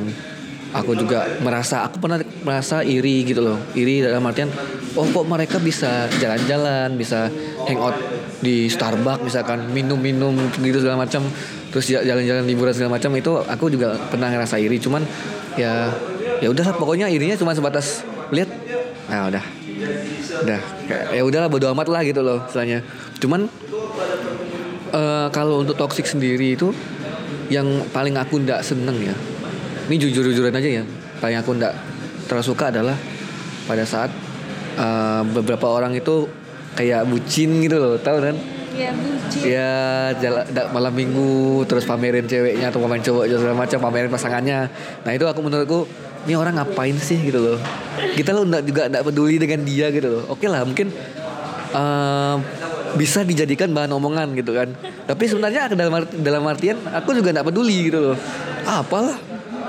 aku 0.76 0.96
juga 0.96 1.28
merasa 1.40 1.88
aku 1.88 2.04
pernah 2.04 2.20
merasa 2.44 2.84
iri 2.84 3.24
gitu 3.24 3.42
loh. 3.44 3.58
Iri 3.76 4.04
dalam 4.04 4.24
artian 4.28 4.52
oh 4.96 5.08
kok 5.08 5.26
mereka 5.28 5.58
bisa 5.60 6.12
jalan-jalan 6.20 7.00
bisa 7.00 7.32
hangout 7.64 7.96
di 8.44 8.68
Starbucks 8.68 9.24
misalkan 9.24 9.72
minum-minum 9.72 10.36
gitu 10.60 10.82
segala 10.84 11.06
macam 11.08 11.24
terus 11.72 11.88
ja- 11.88 12.04
jalan-jalan 12.04 12.44
liburan 12.44 12.74
segala 12.76 13.00
macam 13.00 13.12
itu 13.16 13.32
aku 13.40 13.72
juga 13.72 13.96
pernah 14.12 14.28
ngerasa 14.28 14.60
iri. 14.60 14.78
Cuman 14.84 15.04
ya 15.56 15.88
ya 16.44 16.48
udah 16.52 16.76
pokoknya 16.76 17.08
irinya 17.08 17.40
cuma 17.40 17.56
sebatas 17.56 18.04
lihat. 18.36 18.52
Nah 19.08 19.32
udah 19.32 19.61
udah 20.42 20.62
ya 21.12 21.22
udahlah 21.22 21.50
bodo 21.52 21.70
amat 21.74 21.88
lah 21.92 22.02
gitu 22.06 22.22
loh 22.24 22.42
istilahnya. 22.48 22.82
Cuman 23.22 23.46
eh, 24.92 25.28
kalau 25.30 25.62
untuk 25.62 25.76
toxic 25.78 26.06
sendiri 26.08 26.56
itu 26.56 26.74
yang 27.52 27.68
paling 27.92 28.16
aku 28.16 28.40
ndak 28.42 28.64
seneng 28.64 28.98
ya. 29.02 29.16
Ini 29.92 29.96
jujur-jujuran 30.08 30.56
aja 30.56 30.70
ya 30.82 30.84
paling 31.20 31.38
aku 31.38 31.58
ndak 31.60 31.74
terlalu 32.26 32.46
suka 32.48 32.72
adalah 32.72 32.96
pada 33.68 33.84
saat 33.84 34.10
eh, 34.80 35.22
beberapa 35.36 35.68
orang 35.68 35.94
itu 35.98 36.26
kayak 36.72 37.04
bucin 37.06 37.60
gitu 37.60 37.76
loh 37.76 38.00
tahu 38.00 38.24
kan? 38.24 38.36
Ya 38.72 38.96
bucin. 38.96 39.42
Ya 39.44 39.72
jala- 40.24 40.48
malam 40.72 40.96
minggu 40.96 41.68
terus 41.68 41.84
pamerin 41.84 42.24
ceweknya 42.24 42.72
atau 42.72 42.80
pamerin 42.80 43.04
cowok 43.04 43.24
segala 43.28 43.56
macam 43.60 43.80
pamerin 43.84 44.08
pasangannya. 44.08 44.72
Nah 45.04 45.12
itu 45.12 45.28
aku 45.28 45.44
menurutku 45.44 45.84
ini 46.26 46.34
orang 46.38 46.54
ngapain 46.58 46.96
sih? 46.98 47.18
gitu 47.22 47.40
loh. 47.42 47.58
Kita 48.14 48.32
lo 48.32 48.46
nggak 48.46 48.64
juga 48.64 48.82
nggak 48.90 49.04
peduli 49.06 49.36
dengan 49.42 49.60
dia 49.66 49.88
gitu 49.90 50.08
loh. 50.08 50.24
Oke 50.30 50.46
lah 50.46 50.62
mungkin 50.62 50.94
eh, 51.72 52.36
bisa 52.96 53.24
dijadikan 53.24 53.72
bahan 53.72 53.92
omongan 53.92 54.36
gitu 54.36 54.52
kan. 54.54 54.70
Tapi 55.08 55.24
sebenarnya 55.26 55.72
dalam 55.72 55.94
art- 55.96 56.18
dalam 56.20 56.44
artian 56.46 56.78
aku 56.92 57.16
juga 57.16 57.32
nggak 57.32 57.48
peduli 57.48 57.90
gitu 57.90 58.00
loh. 58.12 58.16
Ah, 58.68 58.84
apalah 58.86 59.18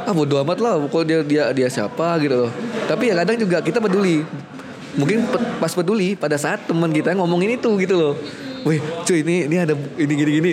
ah 0.02 0.10
bodo 0.10 0.34
amat 0.42 0.58
lah 0.58 0.82
pokoknya 0.82 1.22
dia 1.22 1.22
dia 1.22 1.42
dia 1.54 1.68
siapa? 1.70 2.18
gitu 2.18 2.46
loh. 2.46 2.50
Tapi 2.90 3.10
ya 3.10 3.14
kadang 3.16 3.38
juga 3.38 3.62
kita 3.62 3.78
peduli. 3.78 4.26
Mungkin 4.92 5.24
pe- 5.24 5.46
pas 5.56 5.72
peduli 5.72 6.12
pada 6.18 6.36
saat 6.36 6.68
teman 6.68 6.92
kita 6.92 7.16
ngomongin 7.16 7.56
itu 7.56 7.70
gitu 7.80 7.94
loh. 7.96 8.14
Wih, 8.62 8.78
cuy 9.02 9.24
ini 9.24 9.48
ini 9.48 9.56
ada 9.58 9.74
ini 9.96 10.12
gini 10.12 10.32
gini. 10.38 10.52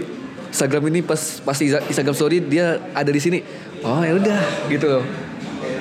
Instagram 0.50 0.90
ini 0.90 1.06
pas 1.06 1.20
pas 1.46 1.54
Instagram 1.60 2.16
story 2.16 2.42
dia 2.42 2.80
ada 2.96 3.12
di 3.12 3.22
sini. 3.22 3.44
Oh 3.84 4.02
ya 4.02 4.16
udah 4.16 4.40
gitu 4.72 4.88
loh. 4.88 5.04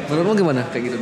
Menurutmu 0.08 0.32
gimana 0.40 0.64
kayak 0.72 0.92
gitu? 0.92 0.98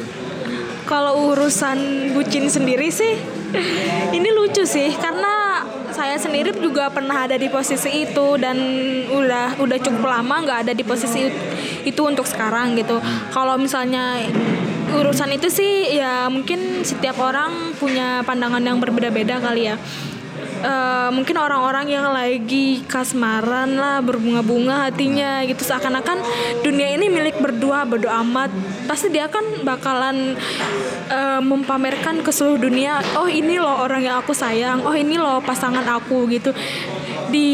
Kalau 0.86 1.34
urusan 1.34 2.10
bucin 2.14 2.46
sendiri 2.46 2.90
sih 2.94 3.18
ini 4.16 4.28
lucu 4.30 4.62
sih 4.62 4.94
karena 4.98 5.62
saya 5.90 6.18
sendiri 6.18 6.54
juga 6.54 6.92
pernah 6.92 7.26
ada 7.26 7.34
di 7.38 7.48
posisi 7.48 8.06
itu 8.06 8.36
dan 8.38 8.58
udah 9.10 9.58
udah 9.58 9.78
cukup 9.80 10.04
lama 10.04 10.34
nggak 10.44 10.58
ada 10.68 10.72
di 10.76 10.84
posisi 10.86 11.26
itu 11.86 12.02
untuk 12.02 12.26
sekarang 12.26 12.74
gitu. 12.78 12.98
Kalau 13.30 13.54
misalnya 13.58 14.20
urusan 14.94 15.34
itu 15.34 15.50
sih 15.50 15.98
ya 15.98 16.30
mungkin 16.30 16.86
setiap 16.86 17.18
orang 17.18 17.74
punya 17.78 18.22
pandangan 18.22 18.62
yang 18.62 18.78
berbeda-beda 18.78 19.42
kali 19.42 19.70
ya. 19.70 19.78
Eh, 20.56 21.10
mungkin 21.12 21.36
orang-orang 21.36 21.86
yang 21.92 22.08
lagi 22.10 22.80
kasmaran 22.88 23.76
lah 23.76 24.00
berbunga-bunga 24.00 24.88
hatinya 24.88 25.44
gitu 25.44 25.62
seakan-akan 25.62 26.16
dunia 26.64 26.96
ini 26.96 27.12
milik 27.12 27.36
berdua 27.38 27.84
bodo 27.84 28.08
amat 28.08 28.48
pasti 28.86 29.10
dia 29.12 29.26
kan 29.26 29.42
bakalan 29.66 30.38
eh, 31.10 31.40
memamerkan 31.42 32.22
ke 32.22 32.30
seluruh 32.30 32.70
dunia 32.70 33.02
oh 33.18 33.28
ini 33.28 33.58
loh 33.58 33.84
orang 33.84 34.02
yang 34.02 34.16
aku 34.22 34.32
sayang 34.32 34.82
oh 34.86 34.94
ini 34.94 35.18
loh 35.18 35.42
pasangan 35.42 35.84
aku 35.84 36.30
gitu. 36.30 36.54
Di 37.28 37.50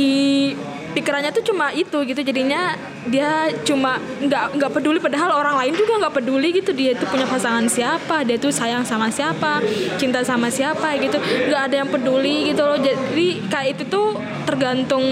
pikirannya 0.93 1.33
tuh 1.33 1.41
cuma 1.41 1.73
itu 1.73 2.05
gitu 2.05 2.21
jadinya 2.21 2.77
dia 3.09 3.49
cuma 3.65 3.97
nggak 4.21 4.61
nggak 4.61 4.71
peduli 4.77 5.01
padahal 5.01 5.41
orang 5.41 5.57
lain 5.57 5.73
juga 5.73 6.05
nggak 6.05 6.21
peduli 6.21 6.53
gitu 6.53 6.77
dia 6.77 6.93
tuh 6.93 7.09
punya 7.09 7.25
pasangan 7.25 7.65
siapa 7.65 8.29
dia 8.29 8.37
tuh 8.37 8.53
sayang 8.53 8.85
sama 8.85 9.09
siapa 9.09 9.65
cinta 9.97 10.21
sama 10.23 10.53
siapa 10.53 10.95
gitu. 11.01 11.17
Nggak 11.19 11.63
ada 11.73 11.75
yang 11.83 11.89
peduli 11.89 12.53
gitu 12.53 12.63
loh. 12.63 12.77
Jadi 12.77 13.49
kayak 13.49 13.69
itu 13.81 13.85
tuh 13.89 14.21
tergantung 14.45 15.05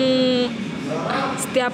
setiap 1.41 1.73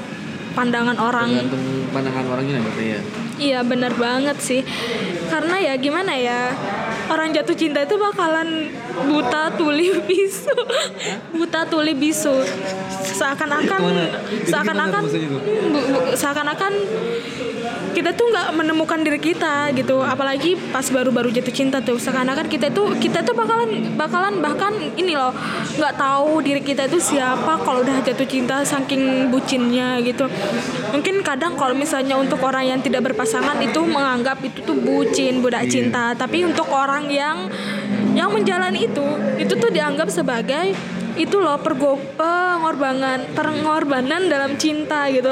pandangan 0.54 0.96
orang. 0.96 1.28
Tergantung 1.34 1.64
pandangan 1.92 2.24
orangnya 2.30 2.62
berarti 2.62 2.86
ya. 2.86 3.00
Iya 3.36 3.60
bener 3.68 3.92
banget 3.96 4.40
sih. 4.40 4.60
Karena 5.28 5.60
ya 5.60 5.74
gimana 5.76 6.16
ya 6.16 6.56
Orang 7.06 7.30
jatuh 7.30 7.54
cinta 7.54 7.82
itu 7.86 7.94
bakalan 7.94 8.70
buta 9.06 9.54
tuli 9.54 9.94
bisu. 10.08 10.56
Buta 11.34 11.62
tuli 11.66 11.94
bisu. 11.94 12.34
Seakan-akan 13.16 13.80
Seakan-akan 14.44 15.02
Seakan-akan 16.12 16.72
kita 17.96 18.12
tuh 18.12 18.28
nggak 18.28 18.52
menemukan 18.52 19.00
diri 19.00 19.16
kita 19.16 19.72
gitu. 19.72 20.04
Apalagi 20.04 20.52
pas 20.68 20.84
baru-baru 20.84 21.32
jatuh 21.32 21.54
cinta 21.54 21.80
tuh. 21.80 21.96
Seakan-akan 21.96 22.44
kita 22.44 22.68
tuh 22.68 22.92
kita 23.00 23.24
tuh 23.24 23.32
bakalan 23.32 23.96
bakalan 23.96 24.36
bahkan 24.44 24.76
ini 25.00 25.16
loh 25.16 25.32
nggak 25.80 25.96
tahu 25.96 26.44
diri 26.44 26.60
kita 26.60 26.92
itu 26.92 27.00
siapa 27.00 27.56
kalau 27.64 27.80
udah 27.80 28.04
jatuh 28.04 28.28
cinta 28.28 28.60
saking 28.60 29.32
bucinnya 29.32 29.96
gitu. 30.04 30.28
Mungkin 30.92 31.24
kadang 31.24 31.56
kalau 31.56 31.72
misalnya 31.72 32.20
untuk 32.20 32.44
orang 32.44 32.68
yang 32.68 32.80
tidak 32.84 33.00
berpasangan 33.00 33.56
itu 33.64 33.80
menganggap 33.80 34.44
itu 34.44 34.60
tuh 34.60 34.76
bucin 34.76 35.40
budak 35.40 35.64
cinta. 35.72 36.12
Tapi 36.12 36.44
untuk 36.44 36.68
orang 36.96 37.12
yang 37.12 37.38
yang 38.16 38.32
menjalani 38.32 38.88
itu 38.88 39.04
itu 39.36 39.52
tuh 39.52 39.68
dianggap 39.68 40.08
sebagai 40.08 40.72
itu 41.20 41.36
loh 41.36 41.60
pergo 41.60 42.00
pengorbanan 42.16 43.28
pengorbanan 43.36 44.32
dalam 44.32 44.56
cinta 44.56 45.04
gitu 45.12 45.28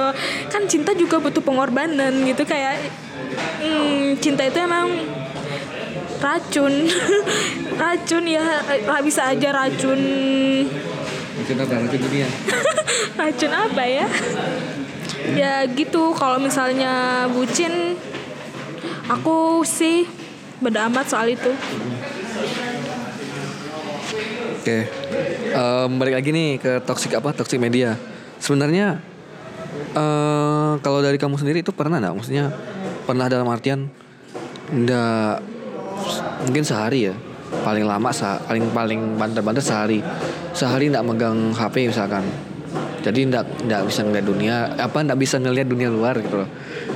kan 0.52 0.68
cinta 0.68 0.92
juga 0.92 1.16
butuh 1.24 1.40
pengorbanan 1.40 2.12
gitu 2.28 2.44
kayak 2.44 2.92
hmm, 3.64 4.20
cinta 4.20 4.44
itu 4.44 4.60
emang 4.60 4.92
racun 6.20 6.84
racun 7.80 8.24
ya 8.28 8.44
eh, 8.68 9.00
bisa 9.00 9.32
aja 9.32 9.48
racun 9.48 10.00
Mungkin 11.34 11.60
apa? 11.60 11.74
Mungkin 11.76 11.98
dunia. 11.98 12.28
racun 13.20 13.52
apa 13.52 13.82
ya 13.88 14.06
ya 15.32 15.64
gitu 15.72 16.12
kalau 16.12 16.36
misalnya 16.36 17.24
bucin 17.32 17.96
aku 19.08 19.64
sih 19.66 20.06
beda 20.64 20.88
amat 20.88 21.06
soal 21.06 21.28
itu 21.28 21.52
Oke. 24.64 24.88
Em, 25.52 25.90
balik 26.00 26.16
lagi 26.16 26.32
nih 26.32 26.56
ke 26.56 26.80
toxic 26.88 27.12
apa? 27.12 27.36
Toxic 27.36 27.60
media. 27.60 28.00
Sebenarnya 28.40 28.96
eh 29.92 30.72
kalau 30.80 31.04
dari 31.04 31.20
kamu 31.20 31.36
sendiri 31.36 31.60
itu 31.60 31.68
pernah 31.68 32.00
nggak? 32.00 32.16
Maksudnya 32.16 32.48
pernah 33.04 33.28
dalam 33.28 33.44
artian 33.52 33.92
nggak 34.72 35.34
mungkin 36.48 36.64
sehari 36.64 37.12
ya 37.12 37.14
paling 37.62 37.84
lama 37.84 38.10
sa- 38.10 38.40
paling 38.48 38.72
paling 38.72 39.20
banter-banter 39.20 39.60
sehari 39.62 40.00
sehari 40.56 40.90
nggak 40.90 41.04
megang 41.04 41.52
HP 41.52 41.92
misalkan 41.92 42.24
jadi 43.04 43.20
nggak 43.28 43.44
nggak 43.68 43.82
bisa 43.86 44.00
ngeliat 44.02 44.26
dunia 44.26 44.56
apa 44.80 45.04
nggak 45.04 45.20
bisa 45.20 45.36
ngeliat 45.38 45.68
dunia 45.68 45.92
luar 45.92 46.18
gitu 46.18 46.42
loh 46.42 46.48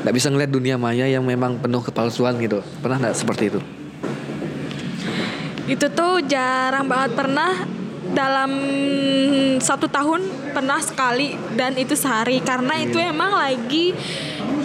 nggak 0.09 0.25
bisa 0.25 0.33
ngeliat 0.33 0.49
dunia 0.49 0.81
maya 0.81 1.05
yang 1.05 1.21
memang 1.21 1.61
penuh 1.61 1.85
kepalsuan 1.85 2.41
gitu. 2.41 2.65
Pernah 2.81 2.97
nggak 2.97 3.12
seperti 3.12 3.53
itu? 3.53 3.61
Itu 5.69 5.85
tuh 5.93 6.25
jarang 6.25 6.88
banget 6.88 7.12
pernah. 7.12 7.53
Dalam 8.09 8.49
satu 9.61 9.85
tahun 9.85 10.25
pernah 10.57 10.81
sekali 10.81 11.37
dan 11.61 11.77
itu 11.77 11.93
sehari. 11.93 12.41
Karena 12.41 12.81
itu 12.81 12.97
emang 12.97 13.37
lagi 13.37 13.93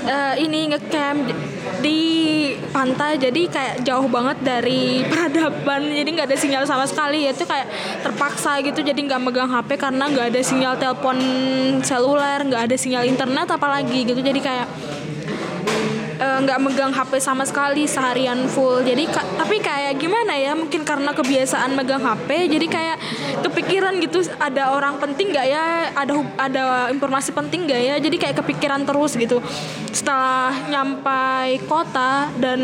eh, 0.08 0.36
ini 0.40 0.72
ngecamp 0.72 1.28
di 1.84 2.00
pantai. 2.72 3.20
Jadi 3.20 3.52
kayak 3.52 3.84
jauh 3.84 4.08
banget 4.08 4.40
dari 4.48 5.04
peradaban. 5.12 5.92
Jadi 5.92 6.08
nggak 6.08 6.28
ada 6.32 6.38
sinyal 6.40 6.64
sama 6.64 6.88
sekali. 6.88 7.28
Ya 7.28 7.36
itu 7.36 7.44
kayak 7.44 7.68
terpaksa 8.00 8.64
gitu. 8.64 8.80
Jadi 8.80 9.12
nggak 9.12 9.20
megang 9.20 9.52
HP 9.52 9.76
karena 9.76 10.08
nggak 10.08 10.32
ada 10.32 10.40
sinyal 10.40 10.80
telepon 10.80 11.20
seluler 11.84 12.48
nggak 12.48 12.72
ada 12.72 12.76
sinyal 12.80 13.04
internet 13.04 13.52
apalagi 13.52 14.08
gitu. 14.08 14.24
Jadi 14.24 14.40
kayak 14.40 14.72
nggak 16.42 16.60
megang 16.64 16.90
HP 16.90 17.20
sama 17.20 17.44
sekali 17.46 17.86
seharian 17.86 18.50
full. 18.50 18.82
Jadi 18.82 19.06
ka- 19.06 19.26
tapi 19.38 19.60
kayak 19.60 20.00
gimana 20.00 20.34
ya 20.34 20.58
mungkin 20.58 20.82
karena 20.82 21.14
kebiasaan 21.14 21.78
megang 21.78 22.02
HP 22.02 22.50
jadi 22.50 22.66
kayak 22.66 22.98
kepikiran 23.44 24.00
gitu 24.02 24.26
ada 24.40 24.74
orang 24.74 24.98
penting 24.98 25.30
nggak 25.30 25.48
ya? 25.48 25.92
Ada 25.94 26.14
ada 26.40 26.64
informasi 26.90 27.36
penting 27.36 27.70
nggak 27.70 27.82
ya? 27.82 27.96
Jadi 28.02 28.16
kayak 28.18 28.36
kepikiran 28.42 28.88
terus 28.88 29.14
gitu. 29.14 29.38
Setelah 29.94 30.56
nyampai 30.72 31.62
kota 31.70 32.32
dan 32.40 32.60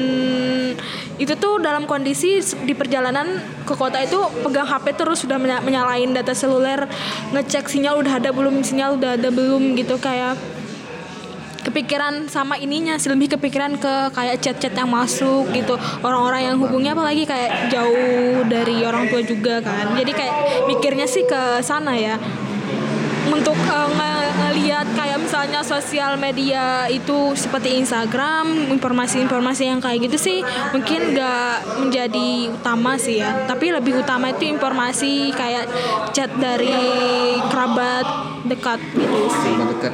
itu 1.19 1.35
tuh 1.35 1.59
dalam 1.59 1.83
kondisi 1.83 2.39
di 2.63 2.71
perjalanan 2.71 3.43
ke 3.67 3.75
kota 3.75 3.99
itu 3.99 4.15
pegang 4.41 4.65
HP 4.65 4.95
terus 4.95 5.21
sudah 5.27 5.35
menya- 5.35 5.59
menyalain 5.59 6.15
data 6.15 6.31
seluler 6.31 6.87
ngecek 7.35 7.67
sinyal 7.67 7.99
udah 7.99 8.23
ada 8.23 8.31
belum 8.31 8.63
sinyal 8.63 8.95
udah 8.95 9.19
ada 9.19 9.27
belum 9.27 9.75
gitu 9.75 9.99
kayak 9.99 10.39
kepikiran 11.63 12.27
sama 12.31 12.55
ininya 12.55 12.95
sih 12.95 13.11
lebih 13.11 13.35
kepikiran 13.37 13.75
ke 13.77 13.93
kayak 14.15 14.39
chat-chat 14.39 14.73
yang 14.75 14.89
masuk 14.89 15.49
gitu. 15.51 15.75
Orang-orang 16.01 16.41
yang 16.51 16.55
hubungnya 16.59 16.91
apalagi 16.95 17.23
kayak 17.27 17.71
jauh 17.71 18.43
dari 18.47 18.83
orang 18.83 19.07
tua 19.11 19.21
juga 19.23 19.59
kan. 19.63 19.95
Jadi 19.95 20.11
kayak 20.15 20.35
mikirnya 20.67 21.05
sih 21.05 21.23
ke 21.27 21.63
sana 21.63 21.95
ya. 21.95 22.15
Untuk 23.29 23.55
nge- 23.55 24.18
ngelihat 24.39 24.87
kayak 24.95 25.19
misalnya 25.19 25.61
sosial 25.61 26.15
media 26.15 26.87
itu 26.87 27.35
seperti 27.35 27.79
Instagram 27.79 28.71
informasi-informasi 28.71 29.63
yang 29.67 29.79
kayak 29.83 30.09
gitu 30.09 30.17
sih 30.17 30.39
mungkin 30.71 31.13
nggak 31.15 31.55
menjadi 31.83 32.29
utama 32.53 32.95
sih 32.95 33.19
ya 33.19 33.45
tapi 33.45 33.75
lebih 33.75 33.99
utama 33.99 34.31
itu 34.31 34.47
informasi 34.47 35.35
kayak 35.35 35.67
chat 36.15 36.31
dari 36.39 36.71
kerabat 37.51 38.29
dekat 38.47 38.79
gitu 38.95 39.27
sih 39.27 39.51
Sama 39.51 39.65
dekat. 39.75 39.93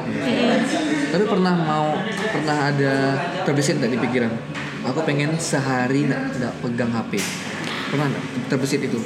Tapi 1.10 1.24
pernah 1.26 1.54
mau 1.54 1.86
pernah 2.30 2.58
ada 2.70 2.94
terbesit 3.42 3.78
nggak 3.80 3.92
di 3.92 3.98
pikiran? 3.98 4.32
Aku 4.86 5.02
pengen 5.02 5.34
sehari 5.40 6.06
nggak 6.06 6.38
nggak 6.38 6.52
pegang 6.62 6.90
HP. 6.94 7.18
Pernah 7.90 8.06
nggak 8.12 8.24
terbesit 8.52 8.80
itu? 8.86 8.98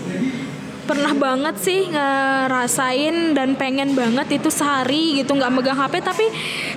Pernah 0.87 1.13
banget 1.17 1.57
sih 1.61 1.89
ngerasain 1.93 3.37
dan 3.37 3.55
pengen 3.55 3.93
banget 3.93 4.41
itu 4.41 4.49
sehari 4.49 5.21
gitu 5.21 5.37
nggak 5.37 5.53
megang 5.53 5.79
HP 5.79 6.01
tapi 6.03 6.27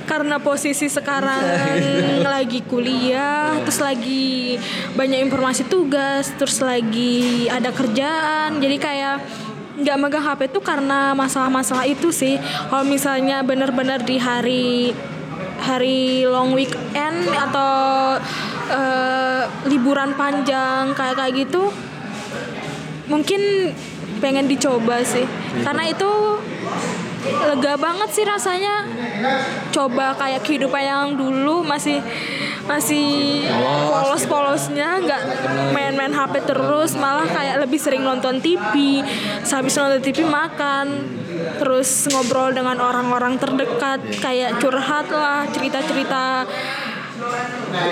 karena 0.06 0.38
posisi 0.40 0.88
sekarang 0.92 1.42
lagi 2.36 2.62
kuliah 2.68 3.58
terus 3.64 3.80
lagi 3.80 4.60
banyak 4.94 5.24
informasi 5.28 5.68
tugas 5.68 6.32
terus 6.36 6.60
lagi 6.60 7.48
ada 7.48 7.72
kerjaan 7.72 8.60
jadi 8.60 8.78
kayak 8.78 9.16
nggak 9.74 9.98
megang 9.98 10.22
HP 10.22 10.54
tuh 10.54 10.62
karena 10.62 11.18
masalah-masalah 11.18 11.90
itu 11.90 12.14
sih. 12.14 12.38
Kalau 12.70 12.86
misalnya 12.86 13.42
bener-bener 13.42 14.06
di 14.06 14.22
hari 14.22 14.94
hari 15.64 16.30
long 16.30 16.54
weekend 16.54 17.26
atau 17.34 17.74
eh, 18.70 19.44
liburan 19.66 20.14
panjang 20.14 20.94
kayak 20.94 21.16
kayak 21.18 21.34
gitu 21.48 21.74
mungkin 23.08 23.72
pengen 24.24 24.48
dicoba 24.48 25.04
sih. 25.04 25.28
Karena 25.68 25.92
itu 25.92 26.40
lega 27.24 27.76
banget 27.76 28.10
sih 28.16 28.24
rasanya. 28.24 28.88
Coba 29.76 30.16
kayak 30.16 30.48
kehidupan 30.48 30.84
yang 30.84 31.08
dulu 31.20 31.68
masih 31.68 32.00
masih 32.64 33.44
Polos, 33.44 34.24
polos-polosnya 34.24 35.04
nggak 35.04 35.22
main-main 35.76 36.16
HP 36.16 36.48
terus 36.48 36.96
malah 36.96 37.28
kayak 37.28 37.60
lebih 37.60 37.76
sering 37.76 38.08
nonton 38.08 38.40
TV 38.40 39.04
sehabis 39.44 39.76
nonton 39.76 40.00
TV 40.00 40.24
makan 40.24 41.04
terus 41.60 42.08
ngobrol 42.08 42.56
dengan 42.56 42.80
orang-orang 42.80 43.36
terdekat 43.36 44.00
kayak 44.24 44.64
curhat 44.64 45.12
lah 45.12 45.44
cerita-cerita 45.52 46.48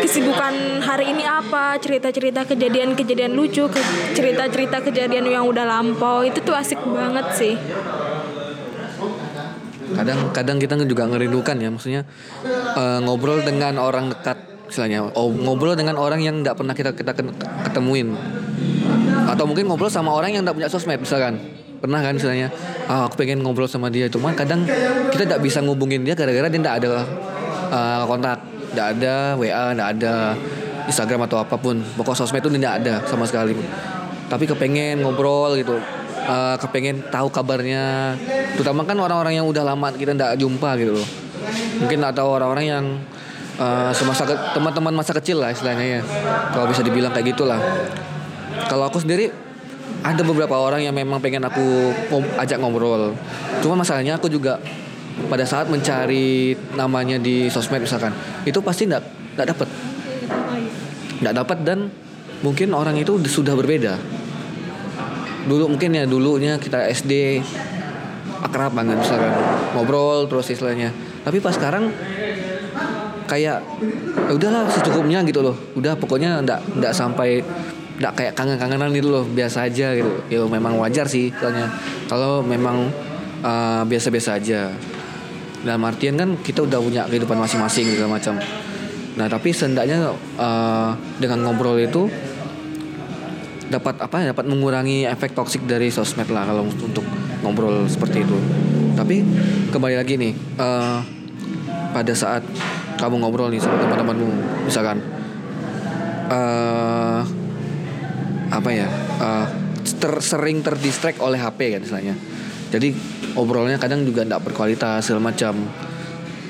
kesibukan 0.02 0.84
hari 0.84 1.14
ini 1.14 1.24
apa? 1.24 1.78
Cerita-cerita 1.80 2.44
kejadian-kejadian 2.44 3.34
lucu 3.34 3.66
cerita-cerita 4.12 4.84
kejadian 4.84 5.26
yang 5.30 5.46
udah 5.48 5.64
lampau. 5.64 6.26
Itu 6.26 6.44
tuh 6.44 6.58
asik 6.58 6.82
banget 6.84 7.26
sih. 7.38 7.56
Kadang 9.92 10.32
kadang 10.32 10.58
kita 10.60 10.80
juga 10.88 11.04
ngerindukan 11.08 11.56
ya 11.60 11.70
maksudnya 11.72 12.02
eh, 12.76 13.00
ngobrol 13.04 13.44
dengan 13.44 13.76
orang 13.76 14.08
dekat 14.08 14.40
misalnya 14.72 15.04
oh, 15.04 15.28
ngobrol 15.28 15.76
dengan 15.76 16.00
orang 16.00 16.24
yang 16.24 16.40
nggak 16.40 16.56
pernah 16.56 16.72
kita 16.72 16.96
kita 16.96 17.12
ketemuin. 17.72 18.16
Atau 19.28 19.48
mungkin 19.48 19.68
ngobrol 19.68 19.92
sama 19.92 20.12
orang 20.12 20.36
yang 20.36 20.44
nggak 20.48 20.56
punya 20.56 20.70
sosmed 20.72 21.00
misalkan. 21.00 21.40
Pernah 21.82 21.98
kan 22.06 22.14
misalnya 22.14 22.54
ah 22.86 23.10
aku 23.10 23.26
pengen 23.26 23.44
ngobrol 23.44 23.68
sama 23.68 23.92
dia. 23.92 24.08
Cuma 24.08 24.32
kadang 24.32 24.64
kita 25.12 25.28
nggak 25.28 25.42
bisa 25.44 25.60
ngubungin 25.60 26.04
dia 26.08 26.16
gara-gara 26.16 26.48
dia 26.48 26.60
nggak 26.60 26.78
ada 26.84 26.90
eh, 27.72 28.04
kontak 28.08 28.51
nggak 28.72 28.88
ada 28.98 29.16
WA 29.36 29.76
nggak 29.76 29.90
ada 30.00 30.36
Instagram 30.88 31.28
atau 31.30 31.38
apa 31.40 31.56
pun. 31.60 31.80
Pokok 31.98 32.16
sosmed 32.18 32.42
itu 32.42 32.50
nggak 32.52 32.76
ada 32.86 33.04
sama 33.06 33.28
sekali. 33.28 33.56
Tapi 34.28 34.44
kepengen 34.48 35.04
ngobrol 35.04 35.56
gitu. 35.60 35.78
Eh, 36.22 36.56
kepengen 36.62 37.04
tahu 37.10 37.28
kabarnya. 37.34 38.16
Terutama 38.56 38.86
kan 38.86 38.98
orang-orang 39.00 39.42
yang 39.42 39.48
udah 39.48 39.64
lama 39.66 39.92
kita 39.94 40.14
nggak 40.16 40.40
jumpa 40.40 40.70
gitu 40.80 41.02
loh. 41.02 41.08
Mungkin 41.82 42.00
atau 42.06 42.32
orang-orang 42.38 42.66
yang 42.66 42.86
eh, 43.60 43.92
semasa 43.94 44.26
teman-teman 44.56 44.94
masa 44.96 45.12
kecil 45.18 45.42
lah 45.42 45.52
istilahnya 45.52 46.00
ya. 46.00 46.02
Kalau 46.54 46.66
bisa 46.70 46.82
dibilang 46.86 47.12
kayak 47.12 47.36
gitulah. 47.36 47.60
Kalau 48.68 48.88
aku 48.88 49.02
sendiri 49.02 49.32
ada 50.02 50.22
beberapa 50.26 50.58
orang 50.58 50.82
yang 50.82 50.96
memang 50.96 51.22
pengen 51.22 51.46
aku 51.46 51.94
ajak 52.42 52.58
ngobrol. 52.58 53.14
Cuma 53.62 53.78
masalahnya 53.78 54.18
aku 54.18 54.32
juga 54.32 54.58
pada 55.28 55.44
saat 55.48 55.68
mencari 55.68 56.56
namanya 56.76 57.20
di 57.20 57.48
sosmed 57.52 57.84
misalkan 57.84 58.12
itu 58.48 58.60
pasti 58.64 58.88
nggak 58.88 59.04
nggak 59.38 59.48
dapet. 59.48 59.70
Nggak 61.22 61.36
dapat 61.38 61.58
dan 61.64 61.80
mungkin 62.42 62.74
orang 62.74 62.98
itu 62.98 63.16
sudah 63.28 63.54
berbeda. 63.54 63.96
Dulu 65.46 65.74
mungkin 65.74 65.98
ya 65.98 66.06
dulunya 66.06 66.58
kita 66.58 66.86
SD 66.90 67.42
akrab 68.42 68.74
banget 68.74 68.98
misalkan 69.00 69.34
ngobrol 69.78 70.26
terus 70.26 70.50
istilahnya. 70.50 70.90
Tapi 71.22 71.38
pas 71.38 71.54
sekarang 71.54 71.94
kayak 73.30 73.64
ya 74.28 74.32
udahlah 74.34 74.68
secukupnya 74.68 75.22
gitu 75.24 75.40
loh. 75.46 75.56
Udah 75.78 75.96
pokoknya 75.96 76.42
ndak 76.44 76.60
ndak 76.82 76.94
sampai 76.94 77.40
ndak 78.02 78.18
kayak 78.18 78.34
kangen-kangenan 78.34 78.90
gitu 78.98 79.14
loh 79.14 79.24
biasa 79.24 79.70
aja 79.70 79.94
gitu. 79.94 80.12
Ya 80.28 80.42
memang 80.44 80.76
wajar 80.82 81.06
sih 81.06 81.30
soalnya. 81.38 81.70
Kalau 82.10 82.42
memang 82.42 82.90
uh, 83.46 83.84
biasa-biasa 83.86 84.42
aja 84.42 84.74
dalam 85.62 85.82
artian 85.86 86.18
kan 86.18 86.30
kita 86.42 86.66
udah 86.66 86.80
punya 86.82 87.02
kehidupan 87.06 87.38
masing-masing 87.38 87.86
segala 87.94 88.18
macam. 88.18 88.38
Nah 89.18 89.28
tapi 89.28 89.54
seenggaknya 89.54 90.16
uh, 90.40 90.92
dengan 91.22 91.46
ngobrol 91.46 91.78
itu 91.78 92.10
dapat 93.72 94.04
apa 94.04 94.16
ya 94.20 94.36
dapat 94.36 94.46
mengurangi 94.52 95.08
efek 95.08 95.32
toksik 95.32 95.64
dari 95.64 95.88
sosmed 95.88 96.28
lah 96.28 96.44
kalau 96.44 96.68
untuk 96.68 97.06
ngobrol 97.40 97.88
seperti 97.88 98.28
itu. 98.28 98.38
Tapi 99.00 99.24
kembali 99.72 99.96
lagi 99.96 100.20
nih 100.20 100.36
eh, 100.60 101.00
pada 101.96 102.14
saat 102.14 102.44
kamu 103.00 103.24
ngobrol 103.24 103.48
nih 103.48 103.64
sama 103.64 103.80
teman-temanmu 103.80 104.28
misalkan 104.68 105.00
eh 106.28 107.22
apa 108.52 108.70
ya 108.76 108.92
eh, 109.24 109.46
ter- 109.98 110.22
sering 110.22 110.60
terdistract 110.60 111.24
oleh 111.24 111.40
HP 111.40 111.80
kan 111.80 111.82
misalnya 111.82 112.16
jadi 112.72 112.96
obrolnya 113.36 113.76
kadang 113.76 114.08
juga 114.08 114.24
tidak 114.24 114.48
berkualitas 114.48 115.04
segala 115.04 115.36
macam. 115.36 115.60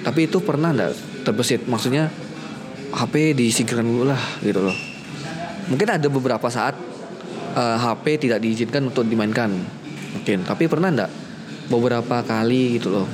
Tapi 0.05 0.29
itu 0.29 0.37
pernah 0.45 0.69
nggak 0.69 1.25
terbesit? 1.25 1.65
Maksudnya 1.65 2.13
HP 2.93 3.33
disingkirkan 3.33 3.85
dulu 3.85 4.13
lah 4.13 4.21
gitu 4.45 4.61
loh. 4.61 4.77
Mungkin 5.73 5.87
ada 5.89 6.07
beberapa 6.13 6.45
saat 6.53 6.77
eh, 7.57 7.77
HP 7.81 8.29
tidak 8.29 8.37
diizinkan 8.37 8.93
untuk 8.93 9.09
dimainkan. 9.09 9.49
Mungkin. 10.13 10.45
Tapi 10.45 10.69
pernah 10.69 10.93
nggak? 10.93 11.11
Beberapa 11.73 12.21
kali 12.21 12.77
gitu 12.77 12.93
loh. 12.93 13.07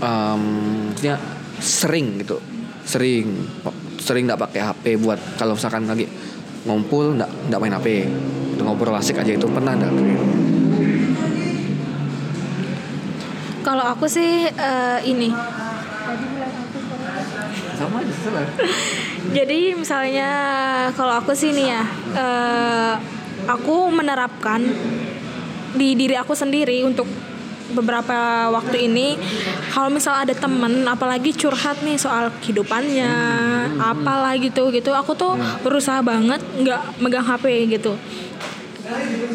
Em, 0.00 0.42
maksudnya 0.88 1.20
sering 1.60 2.24
gitu. 2.24 2.40
Sering. 2.88 3.28
Sering 4.00 4.24
nggak 4.24 4.40
pakai 4.40 4.60
HP 4.64 4.84
buat 5.04 5.20
kalau 5.36 5.52
misalkan 5.52 5.84
lagi 5.84 6.08
ngumpul 6.64 7.20
nggak 7.20 7.52
nggak 7.52 7.60
main 7.60 7.76
HP 7.76 7.88
ngobrol 8.64 8.96
asik 8.96 9.20
aja 9.20 9.36
itu 9.36 9.44
pernah 9.52 9.76
nggak 9.76 9.92
kalau 13.64 13.82
aku 13.82 14.04
sih 14.04 14.46
eh, 14.52 14.98
ini. 15.08 15.32
Sama 17.74 18.04
aja 18.04 18.14
salah 18.22 18.46
Jadi 19.36 19.74
misalnya 19.74 20.30
kalau 20.94 21.16
aku 21.18 21.32
sih 21.32 21.50
nih 21.56 21.66
ya, 21.72 21.84
eh, 22.14 22.94
aku 23.48 23.88
menerapkan 23.90 24.60
di 25.74 25.98
diri 25.98 26.14
aku 26.14 26.36
sendiri 26.38 26.86
untuk 26.86 27.08
beberapa 27.74 28.52
waktu 28.54 28.86
ini 28.86 29.18
kalau 29.72 29.90
misal 29.90 30.14
ada 30.14 30.36
temen 30.36 30.84
apalagi 30.84 31.32
curhat 31.34 31.80
nih 31.82 31.96
soal 31.98 32.30
kehidupannya 32.44 33.10
apalah 33.80 34.36
gitu 34.38 34.70
gitu 34.70 34.92
aku 34.94 35.16
tuh 35.16 35.34
berusaha 35.64 36.04
banget 36.04 36.38
nggak 36.60 37.02
megang 37.02 37.26
HP 37.26 37.72
gitu 37.72 37.98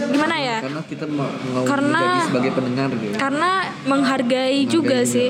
gimana 0.09 0.35
ya? 0.37 0.57
Karena 0.61 0.81
kita 0.85 1.05
mau, 1.09 1.29
Karena- 1.65 2.25
sebagai 2.25 2.51
pendengar 2.53 2.87
gitu. 2.93 3.15
karena 3.17 3.51
menghargai 3.83 4.59
juga 4.65 5.01
Menghargai 5.01 5.09
sih. 5.09 5.29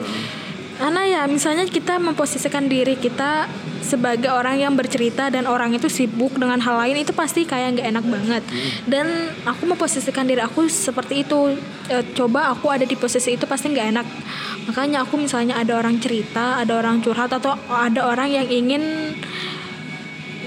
karena 0.79 1.01
ya 1.03 1.21
misalnya 1.27 1.67
kita 1.67 1.99
memposisikan 1.99 2.71
diri 2.71 2.95
kita 2.95 3.51
sebagai 3.79 4.31
orang 4.31 4.59
yang 4.59 4.73
bercerita 4.79 5.27
dan 5.27 5.43
orang 5.43 5.75
itu 5.75 5.91
sibuk 5.91 6.35
dengan 6.39 6.55
hal 6.61 6.79
lain 6.79 7.03
itu 7.03 7.11
pasti 7.11 7.43
kayak 7.43 7.79
nggak 7.79 7.87
enak 7.89 8.05
banget. 8.05 8.43
Dan 8.85 9.07
aku 9.43 9.65
memposisikan 9.65 10.23
diri 10.23 10.39
aku 10.39 10.67
seperti 10.71 11.27
itu. 11.27 11.57
E, 11.89 11.95
coba 12.15 12.53
aku 12.53 12.69
ada 12.69 12.85
di 12.85 12.95
posisi 12.95 13.33
itu 13.33 13.43
pasti 13.43 13.71
nggak 13.71 13.87
enak. 13.91 14.07
Makanya 14.71 15.03
aku 15.03 15.19
misalnya 15.19 15.57
ada 15.57 15.75
orang 15.75 15.97
cerita 15.97 16.61
ada 16.61 16.79
orang 16.79 17.01
curhat 17.01 17.33
atau 17.33 17.57
ada 17.67 18.05
orang 18.07 18.29
yang 18.29 18.47
ingin 18.47 19.15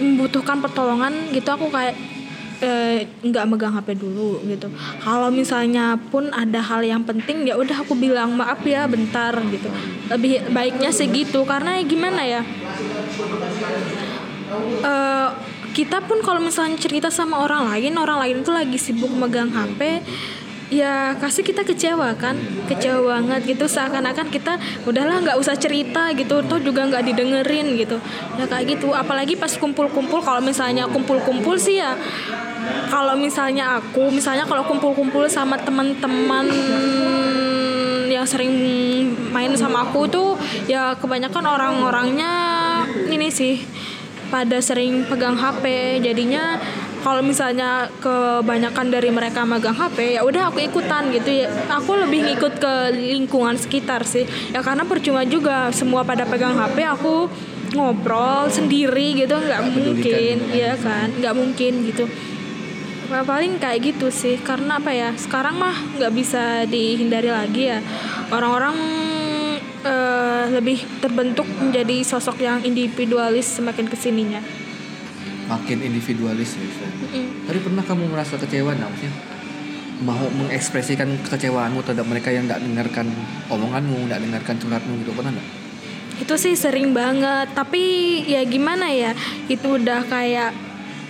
membutuhkan 0.01 0.63
pertolongan 0.63 1.13
gitu 1.35 1.49
aku 1.53 1.69
kayak 1.69 1.93
eh, 2.63 3.11
nggak 3.27 3.45
megang 3.51 3.75
HP 3.75 3.99
dulu 3.99 4.39
gitu. 4.47 4.71
Kalau 5.03 5.29
misalnya 5.35 5.99
pun 5.99 6.31
ada 6.31 6.63
hal 6.63 6.87
yang 6.87 7.03
penting 7.03 7.43
ya 7.45 7.59
udah 7.59 7.83
aku 7.83 7.99
bilang 7.99 8.39
maaf 8.39 8.63
ya 8.63 8.87
bentar 8.87 9.35
gitu. 9.51 9.69
Lebih 10.09 10.55
baiknya 10.55 10.95
segitu 10.95 11.43
karena 11.43 11.83
gimana 11.83 12.23
ya? 12.23 12.43
Eh, 14.83 15.29
kita 15.73 16.05
pun 16.05 16.21
kalau 16.21 16.39
misalnya 16.39 16.77
cerita 16.77 17.09
sama 17.09 17.41
orang 17.41 17.73
lain, 17.73 17.97
orang 17.97 18.19
lain 18.21 18.37
itu 18.45 18.53
lagi 18.53 18.77
sibuk 18.77 19.09
megang 19.09 19.49
HP, 19.49 20.05
ya 20.69 21.17
kasih 21.17 21.41
kita 21.41 21.65
kecewa 21.65 22.13
kan, 22.21 22.37
kecewa 22.69 23.17
banget 23.17 23.57
gitu. 23.57 23.65
Seakan-akan 23.65 24.29
kita 24.29 24.61
udahlah 24.85 25.25
nggak 25.25 25.41
usah 25.41 25.57
cerita 25.57 26.13
gitu, 26.13 26.45
toh 26.45 26.61
juga 26.61 26.85
nggak 26.85 27.05
didengerin 27.09 27.73
gitu. 27.81 27.97
Ya 28.37 28.45
kayak 28.45 28.77
gitu. 28.77 28.93
Apalagi 28.93 29.41
pas 29.41 29.53
kumpul-kumpul, 29.57 30.21
kalau 30.21 30.45
misalnya 30.45 30.85
kumpul-kumpul 30.93 31.57
sih 31.57 31.81
ya, 31.81 31.97
kalau 32.91 33.15
misalnya 33.17 33.81
aku, 33.81 34.13
misalnya 34.13 34.45
kalau 34.45 34.65
kumpul-kumpul 34.69 35.25
sama 35.29 35.57
teman-teman 35.61 36.47
yang 38.13 38.29
sering 38.29 38.53
main 39.33 39.57
sama 39.57 39.89
aku 39.89 40.05
tuh 40.07 40.37
ya 40.69 40.95
kebanyakan 41.01 41.43
orang-orangnya 41.43 42.33
ini 43.09 43.33
sih 43.33 43.65
pada 44.29 44.61
sering 44.61 45.09
pegang 45.09 45.35
HP 45.35 45.99
jadinya 46.05 46.61
kalau 47.03 47.19
misalnya 47.19 47.91
kebanyakan 47.99 48.95
dari 48.95 49.11
mereka 49.11 49.43
megang 49.43 49.75
HP 49.75 50.17
ya 50.17 50.23
udah 50.23 50.55
aku 50.55 50.63
ikutan 50.63 51.11
gitu 51.11 51.45
ya. 51.45 51.51
Aku 51.83 51.99
lebih 51.99 52.31
ngikut 52.31 52.63
ke 52.63 52.75
lingkungan 52.95 53.59
sekitar 53.59 54.07
sih. 54.07 54.23
Ya 54.55 54.63
karena 54.63 54.87
percuma 54.87 55.27
juga 55.27 55.75
semua 55.75 56.07
pada 56.07 56.23
pegang 56.23 56.55
HP 56.55 56.79
aku 56.87 57.27
ngobrol 57.75 58.47
sendiri 58.55 59.19
gitu. 59.19 59.35
Nggak 59.35 59.63
mungkin. 59.75 60.37
ya 60.55 60.79
kan 60.79 61.11
nggak 61.19 61.35
mungkin 61.35 61.73
gitu 61.91 62.07
Nah, 63.13 63.23
paling 63.29 63.61
kayak 63.61 63.93
gitu 63.93 64.09
sih. 64.09 64.41
Karena 64.41 64.81
apa 64.81 64.89
ya? 64.89 65.13
Sekarang 65.15 65.61
mah 65.61 65.77
nggak 66.01 66.13
bisa 66.17 66.65
dihindari 66.65 67.29
lagi 67.29 67.69
ya. 67.69 67.79
Orang-orang 68.33 68.77
eh, 69.85 70.45
lebih 70.57 70.81
terbentuk 71.05 71.45
menjadi 71.61 72.01
sosok 72.01 72.41
yang 72.41 72.65
individualis 72.65 73.61
semakin 73.61 73.87
ke 73.87 73.97
sininya 74.01 74.41
makin 75.53 75.85
individualis 75.85 76.57
ya 76.57 76.65
Tapi 77.45 77.59
pernah 77.61 77.85
kamu 77.85 78.09
merasa 78.09 78.41
kecewa 78.41 78.73
nggak 78.73 78.89
maksudnya? 78.89 79.15
Mau 80.03 80.25
mengekspresikan 80.33 81.09
kekecewaanmu 81.29 81.85
terhadap 81.85 82.07
mereka 82.09 82.33
yang 82.33 82.49
nggak 82.49 82.59
dengarkan 82.59 83.07
omonganmu, 83.53 84.09
nggak 84.11 84.21
dengarkan 84.23 84.57
curhatmu 84.59 84.93
gitu 85.05 85.13
pernah 85.13 85.35
nggak? 85.37 85.49
itu 86.13 86.35
sih 86.39 86.55
sering 86.55 86.95
banget. 86.95 87.51
Tapi 87.51 87.83
ya 88.31 88.47
gimana 88.47 88.87
ya? 88.95 89.11
Itu 89.51 89.81
udah 89.81 90.07
kayak 90.07 90.55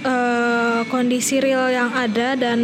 eh, 0.03 0.81
kondisi 0.91 1.39
real 1.39 1.71
yang 1.71 1.91
ada 1.95 2.35
dan 2.35 2.59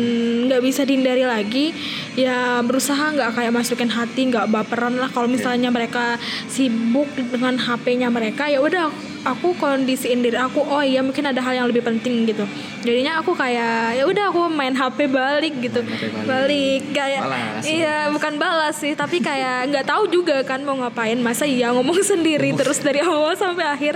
nggak 0.46 0.62
bisa 0.62 0.82
dihindari 0.82 1.24
lagi 1.24 1.72
ya 2.18 2.58
berusaha 2.66 3.14
nggak 3.14 3.30
kayak 3.38 3.52
masukin 3.54 3.86
hati 3.86 4.26
nggak 4.26 4.50
baperan 4.50 4.98
lah. 4.98 5.06
Kalau 5.06 5.30
misalnya 5.30 5.70
mereka 5.70 6.18
sibuk 6.50 7.06
dengan 7.14 7.54
HP-nya 7.54 8.10
mereka 8.10 8.50
ya 8.50 8.58
udah 8.58 8.90
aku 9.22 9.54
kondisiin 9.54 10.26
diri 10.26 10.34
aku 10.34 10.58
oh 10.66 10.82
iya 10.82 10.98
mungkin 10.98 11.30
ada 11.30 11.38
hal 11.38 11.54
yang 11.62 11.66
lebih 11.70 11.86
penting 11.86 12.26
gitu. 12.26 12.42
Jadinya 12.82 13.22
aku 13.22 13.38
kayak 13.38 14.02
ya 14.02 14.02
udah 14.02 14.34
aku 14.34 14.50
main 14.50 14.74
HP 14.74 15.06
balik 15.06 15.54
gitu. 15.62 15.78
HP 15.86 16.02
balik. 16.10 16.26
balik 16.26 16.82
kayak 16.90 17.22
Balas. 17.22 17.62
iya 17.62 17.96
bukan 18.10 18.34
balas 18.42 18.74
sih 18.82 18.98
tapi 18.98 19.22
kayak 19.22 19.70
nggak 19.70 19.86
tahu 19.86 20.10
juga 20.10 20.42
kan 20.42 20.58
mau 20.66 20.74
ngapain. 20.74 21.22
Masa 21.22 21.46
iya 21.46 21.70
ngomong 21.70 22.02
sendiri 22.10 22.50
terus 22.58 22.82
dari 22.82 22.98
awal 22.98 23.38
sampai 23.38 23.62
akhir 23.62 23.94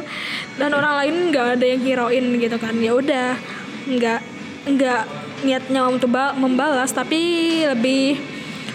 dan 0.63 0.71
orang 0.71 0.95
lain 1.03 1.15
nggak 1.35 1.59
ada 1.59 1.67
yang 1.67 1.83
hirauin 1.83 2.25
gitu 2.39 2.55
kan. 2.63 2.79
Ya 2.79 2.95
udah 2.95 3.35
nggak 3.91 4.21
nggak 4.63 5.03
niatnya 5.43 5.87
untuk 5.91 6.11
ba- 6.15 6.35
membalas 6.35 6.95
tapi 6.95 7.19
lebih 7.67 8.19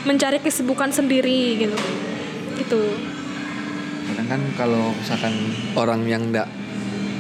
mencari 0.08 0.39
kesibukan 0.39 0.91
sendiri 0.91 1.67
gitu. 1.67 1.77
Gitu. 2.60 2.82
Kadang 4.08 4.27
kan 4.27 4.41
kalau 4.56 4.95
misalkan 4.95 5.34
orang 5.75 6.08
yang 6.08 6.32
nggak 6.32 6.47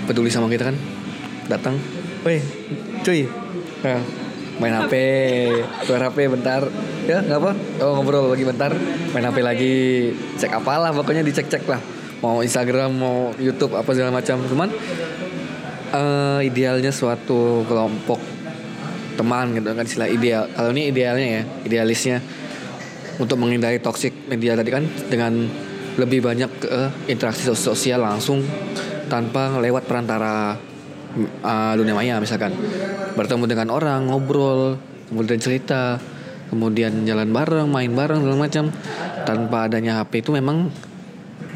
peduli 0.07 0.31
sama 0.31 0.47
kita 0.47 0.71
kan 0.71 0.77
datang, 1.51 1.75
weh 2.23 2.39
cuy, 3.03 3.27
eh, 3.83 4.01
main 4.59 4.73
HP, 4.73 4.93
keluar 5.83 6.11
HP 6.11 6.17
bentar, 6.31 6.63
ya 7.03 7.19
nggak 7.23 7.39
apa, 7.43 7.51
oh 7.83 7.91
ngobrol 7.99 8.31
lagi 8.31 8.47
bentar, 8.47 8.71
main 9.11 9.25
HP 9.27 9.37
lagi, 9.43 9.75
cek 10.39 10.63
apalah 10.63 10.95
pokoknya 10.95 11.27
dicek-cek 11.27 11.67
lah, 11.67 11.79
mau 12.23 12.39
Instagram, 12.39 12.91
mau 12.95 13.35
YouTube 13.35 13.75
apa 13.75 13.91
segala 13.91 14.15
macam, 14.15 14.39
cuman 14.47 14.71
eh, 15.91 16.39
idealnya 16.47 16.91
suatu 16.95 17.67
kelompok 17.67 18.36
teman 19.17 19.57
gitu 19.57 19.67
kan 19.73 19.83
istilah 19.83 20.07
ideal. 20.07 20.45
Kalau 20.53 20.69
ini 20.71 20.93
idealnya 20.93 21.27
ya 21.27 21.43
idealisnya 21.65 22.17
untuk 23.17 23.41
menghindari 23.41 23.81
toxic 23.81 24.13
media 24.29 24.53
tadi 24.53 24.69
kan 24.69 24.85
dengan 25.09 25.33
lebih 25.97 26.21
banyak 26.21 26.51
interaksi 27.09 27.49
sos- 27.49 27.65
sosial 27.65 28.05
langsung 28.05 28.45
tanpa 29.09 29.57
lewat 29.57 29.89
perantara 29.89 30.53
uh, 31.41 31.73
dunia 31.73 31.97
maya 31.97 32.21
misalkan. 32.21 32.53
Bertemu 33.17 33.49
dengan 33.49 33.73
orang 33.73 34.05
ngobrol 34.05 34.77
kemudian 35.09 35.41
cerita 35.41 35.97
kemudian 36.53 37.03
jalan 37.03 37.33
bareng 37.33 37.67
main 37.67 37.91
bareng 37.91 38.21
segala 38.21 38.37
macam. 38.37 38.65
Tanpa 39.25 39.67
adanya 39.67 39.99
HP 39.99 40.23
itu 40.23 40.31
memang 40.31 40.71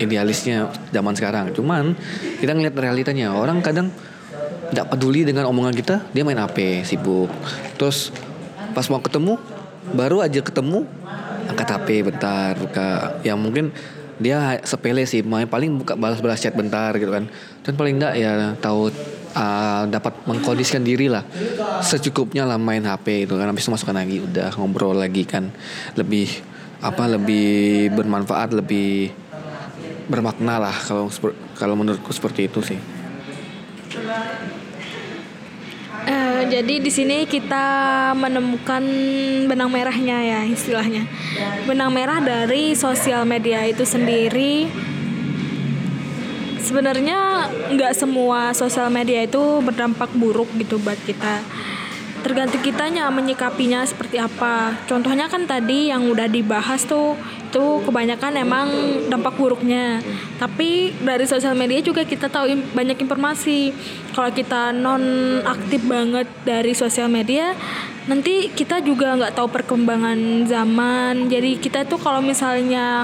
idealisnya 0.01 0.73
zaman 0.89 1.13
sekarang. 1.13 1.53
Cuman 1.53 1.93
kita 2.41 2.51
ngeliat 2.57 2.75
realitanya. 2.75 3.37
Orang 3.37 3.61
kadang 3.61 3.93
nggak 4.71 4.87
peduli 4.87 5.27
dengan 5.27 5.47
omongan 5.51 5.75
kita 5.75 5.95
dia 6.15 6.23
main 6.23 6.39
HP 6.39 6.87
sibuk. 6.87 7.29
Terus 7.75 8.11
pas 8.71 8.87
mau 8.87 9.03
ketemu 9.03 9.35
baru 9.91 10.23
aja 10.23 10.39
ketemu 10.39 10.87
angkat 11.51 11.67
HP 11.67 11.87
bentar 12.07 12.55
buka. 12.55 13.19
Yang 13.27 13.39
mungkin 13.39 13.65
dia 14.21 14.61
sepele 14.63 15.03
sih 15.03 15.25
main 15.25 15.49
paling 15.49 15.81
buka 15.81 15.97
balas-balas 15.99 16.39
chat 16.39 16.55
bentar 16.55 16.95
gitu 16.95 17.11
kan. 17.11 17.27
Dan 17.61 17.73
paling 17.75 17.99
enggak 17.99 18.13
ya 18.15 18.55
tahu 18.57 18.89
uh, 19.35 19.83
dapat 19.91 20.13
mengkondisikan 20.23 20.87
diri 20.87 21.11
lah. 21.11 21.27
Secukupnya 21.83 22.47
lah 22.47 22.55
main 22.55 22.81
HP 22.81 23.27
itu 23.27 23.35
kan 23.35 23.51
habis 23.51 23.67
itu 23.67 23.71
masukkan 23.75 23.99
lagi 23.99 24.23
udah 24.23 24.55
ngobrol 24.55 24.95
lagi 24.95 25.27
kan. 25.27 25.51
Lebih 25.99 26.51
apa 26.81 27.05
lebih 27.05 27.93
bermanfaat 27.93 28.57
lebih 28.57 29.13
bermakna 30.09 30.57
lah 30.57 30.73
kalau 30.73 31.13
kalau 31.53 31.77
menurutku 31.77 32.09
seperti 32.09 32.49
itu 32.49 32.59
sih 32.65 32.79
Eh, 36.01 36.41
jadi 36.49 36.81
di 36.81 36.89
sini 36.89 37.29
kita 37.29 37.65
menemukan 38.17 38.81
benang 39.45 39.69
merahnya 39.69 40.17
ya 40.21 40.41
istilahnya. 40.49 41.05
Benang 41.69 41.93
merah 41.93 42.17
dari 42.17 42.73
sosial 42.73 43.21
media 43.29 43.61
itu 43.69 43.85
sendiri. 43.85 44.65
Sebenarnya 46.61 47.51
nggak 47.73 47.93
semua 47.93 48.55
sosial 48.57 48.89
media 48.89 49.25
itu 49.27 49.61
berdampak 49.61 50.09
buruk 50.17 50.49
gitu 50.57 50.81
buat 50.81 50.97
kita. 51.05 51.43
Tergantung 52.21 52.61
kitanya 52.61 53.09
menyikapinya 53.09 53.81
seperti 53.85 54.21
apa. 54.21 54.77
Contohnya 54.85 55.25
kan 55.25 55.49
tadi 55.49 55.89
yang 55.89 56.05
udah 56.05 56.29
dibahas 56.29 56.85
tuh 56.85 57.17
itu 57.51 57.83
kebanyakan 57.83 58.39
emang 58.39 58.67
dampak 59.11 59.35
buruknya. 59.35 59.99
Tapi 60.39 60.95
dari 61.03 61.27
sosial 61.27 61.51
media 61.51 61.83
juga 61.83 62.07
kita 62.07 62.31
tahu 62.31 62.47
banyak 62.71 62.95
informasi. 63.03 63.75
Kalau 64.15 64.31
kita 64.31 64.71
non 64.71 65.03
aktif 65.43 65.83
banget 65.83 66.31
dari 66.47 66.71
sosial 66.71 67.11
media, 67.11 67.51
nanti 68.07 68.47
kita 68.55 68.79
juga 68.79 69.19
nggak 69.19 69.35
tahu 69.35 69.51
perkembangan 69.51 70.47
zaman. 70.47 71.27
Jadi 71.27 71.59
kita 71.59 71.83
tuh 71.83 71.99
kalau 71.99 72.23
misalnya 72.23 73.03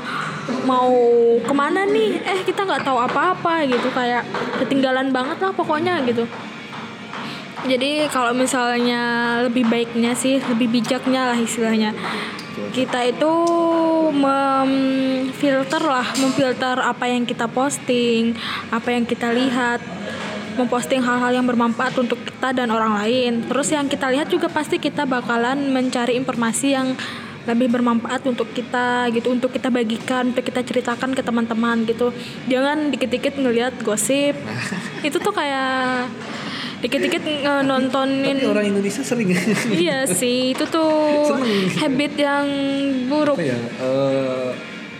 mau 0.64 0.96
ke 1.44 1.52
mana 1.52 1.84
nih, 1.84 2.24
eh 2.24 2.40
kita 2.48 2.64
nggak 2.64 2.88
tahu 2.88 3.04
apa-apa 3.04 3.68
gitu 3.68 3.92
kayak 3.92 4.24
ketinggalan 4.64 5.12
banget 5.12 5.44
lah 5.44 5.52
pokoknya 5.52 6.00
gitu. 6.08 6.24
Jadi 7.68 8.08
kalau 8.08 8.32
misalnya 8.32 9.02
lebih 9.44 9.68
baiknya 9.68 10.16
sih, 10.16 10.40
lebih 10.40 10.72
bijaknya 10.72 11.36
lah 11.36 11.36
istilahnya. 11.36 11.92
Kita 12.74 13.06
itu 13.06 13.34
memfilter 14.14 15.84
lah, 15.84 16.08
memfilter 16.18 16.82
apa 16.82 17.06
yang 17.06 17.24
kita 17.24 17.46
posting, 17.46 18.34
apa 18.74 18.90
yang 18.90 19.06
kita 19.06 19.30
lihat, 19.30 19.78
memposting 20.58 21.06
hal-hal 21.06 21.38
yang 21.38 21.46
bermanfaat 21.46 21.94
untuk 22.02 22.18
kita 22.26 22.58
dan 22.58 22.74
orang 22.74 22.98
lain. 22.98 23.46
Terus 23.46 23.70
yang 23.70 23.86
kita 23.86 24.10
lihat 24.10 24.34
juga 24.34 24.50
pasti 24.50 24.82
kita 24.82 25.06
bakalan 25.06 25.70
mencari 25.70 26.18
informasi 26.18 26.68
yang 26.74 26.98
lebih 27.48 27.72
bermanfaat 27.72 28.28
untuk 28.28 28.52
kita 28.52 29.08
gitu 29.16 29.32
untuk 29.32 29.56
kita 29.56 29.72
bagikan 29.72 30.36
untuk 30.36 30.44
kita 30.44 30.60
ceritakan 30.68 31.16
ke 31.16 31.24
teman-teman 31.24 31.88
gitu 31.88 32.12
jangan 32.52 32.92
dikit-dikit 32.92 33.40
ngelihat 33.40 33.72
gosip 33.88 34.36
itu 35.08 35.16
tuh 35.16 35.32
kayak 35.32 36.12
dikit-dikit 36.78 37.24
eh, 37.26 37.62
nontonin. 37.66 38.38
Tapi 38.38 38.48
orang 38.48 38.66
Indonesia 38.70 39.02
sering. 39.02 39.34
Iya 39.74 40.06
sih 40.06 40.54
itu 40.54 40.64
tuh 40.70 40.94
Seneng. 41.30 41.74
habit 41.82 42.14
yang 42.18 42.46
buruk. 43.10 43.38
Apa 43.38 43.46
ya 43.46 43.58
eh, 43.58 44.50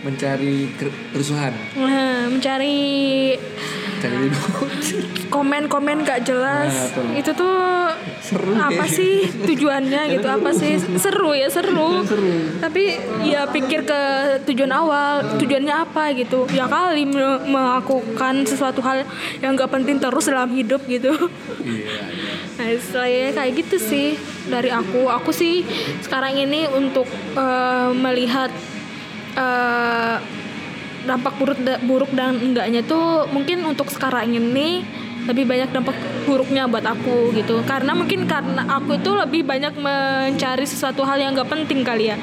mencari 0.08 0.72
ker- 0.74 0.96
kerusuhan? 1.12 1.52
Nah, 1.76 2.32
mencari 2.32 2.76
cari 3.98 4.16
ribut. 4.24 4.70
komen-komen 5.28 6.06
gak 6.06 6.24
jelas. 6.24 6.70
Nah, 6.70 6.88
tuh. 6.94 7.08
itu 7.18 7.30
tuh 7.34 7.56
Seru 8.22 8.54
apa 8.54 8.84
ya. 8.84 8.88
sih 8.88 9.14
tujuannya 9.42 10.02
gitu? 10.14 10.28
Apa 10.28 10.50
sih? 10.54 10.78
Seru 10.96 11.34
ya 11.34 11.50
seru. 11.50 12.06
Seru. 12.06 12.56
tapi 12.62 12.94
ya 13.24 13.44
pikir 13.44 13.82
ke 13.82 14.00
tujuan 14.46 14.70
awal 14.70 15.36
tujuannya 15.36 15.74
apa 15.74 16.14
gitu? 16.14 16.46
Ya 16.48 16.64
kali 16.64 17.04
me- 17.04 17.42
melakukan 17.44 18.46
sesuatu 18.46 18.78
hal 18.80 19.02
yang 19.42 19.58
gak 19.58 19.68
penting 19.68 19.98
terus 19.98 20.30
dalam 20.30 20.48
hidup 20.54 20.80
gitu. 20.86 21.12
Iya. 21.60 21.98
Nah 22.58 22.68
istilahnya 22.70 23.34
kayak 23.34 23.52
gitu 23.60 23.76
sih 23.76 24.06
dari 24.46 24.70
aku. 24.70 25.10
Aku 25.10 25.34
sih 25.34 25.66
sekarang 26.00 26.38
ini 26.38 26.70
untuk 26.70 27.06
eh, 27.34 27.90
melihat 27.92 28.54
eh, 29.38 30.16
dampak 31.08 31.34
buruk 31.40 31.58
buruk 31.86 32.10
dan 32.12 32.36
enggaknya 32.36 32.84
tuh 32.84 33.24
mungkin 33.32 33.64
untuk 33.64 33.88
sekarang 33.88 34.28
ini 34.34 34.84
lebih 35.24 35.44
banyak 35.44 35.68
dampak 35.72 35.96
buruknya 36.24 36.64
buat 36.68 36.84
aku 36.84 37.32
gitu. 37.36 37.60
Karena 37.64 37.92
mungkin 37.96 38.24
karena 38.28 38.64
aku 38.64 38.96
itu 38.96 39.10
lebih 39.12 39.44
banyak 39.44 39.76
mencari 39.76 40.64
sesuatu 40.64 41.04
hal 41.04 41.20
yang 41.20 41.36
gak 41.36 41.48
penting 41.48 41.84
kali 41.84 42.12
ya. 42.12 42.16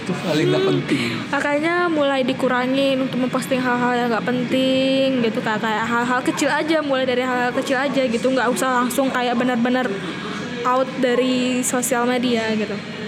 Itu 0.00 0.14
paling 0.26 0.48
nggak 0.48 0.64
penting. 0.64 1.10
makanya 1.28 1.74
mulai 1.86 2.24
dikurangin 2.24 3.04
untuk 3.04 3.20
memposting 3.20 3.60
hal-hal 3.60 3.92
yang 3.94 4.08
nggak 4.10 4.26
penting 4.26 5.22
gitu 5.22 5.38
kayak 5.44 5.84
hal-hal 5.86 6.24
kecil 6.24 6.50
aja 6.50 6.80
mulai 6.80 7.04
dari 7.04 7.22
hal-hal 7.22 7.52
kecil 7.54 7.76
aja 7.78 8.02
gitu. 8.06 8.26
Nggak 8.32 8.48
usah 8.50 8.80
langsung 8.80 9.12
kayak 9.12 9.36
benar-benar 9.36 9.86
out 10.64 10.88
dari 10.98 11.60
sosial 11.66 12.04
media 12.04 12.52
gitu 12.56 12.99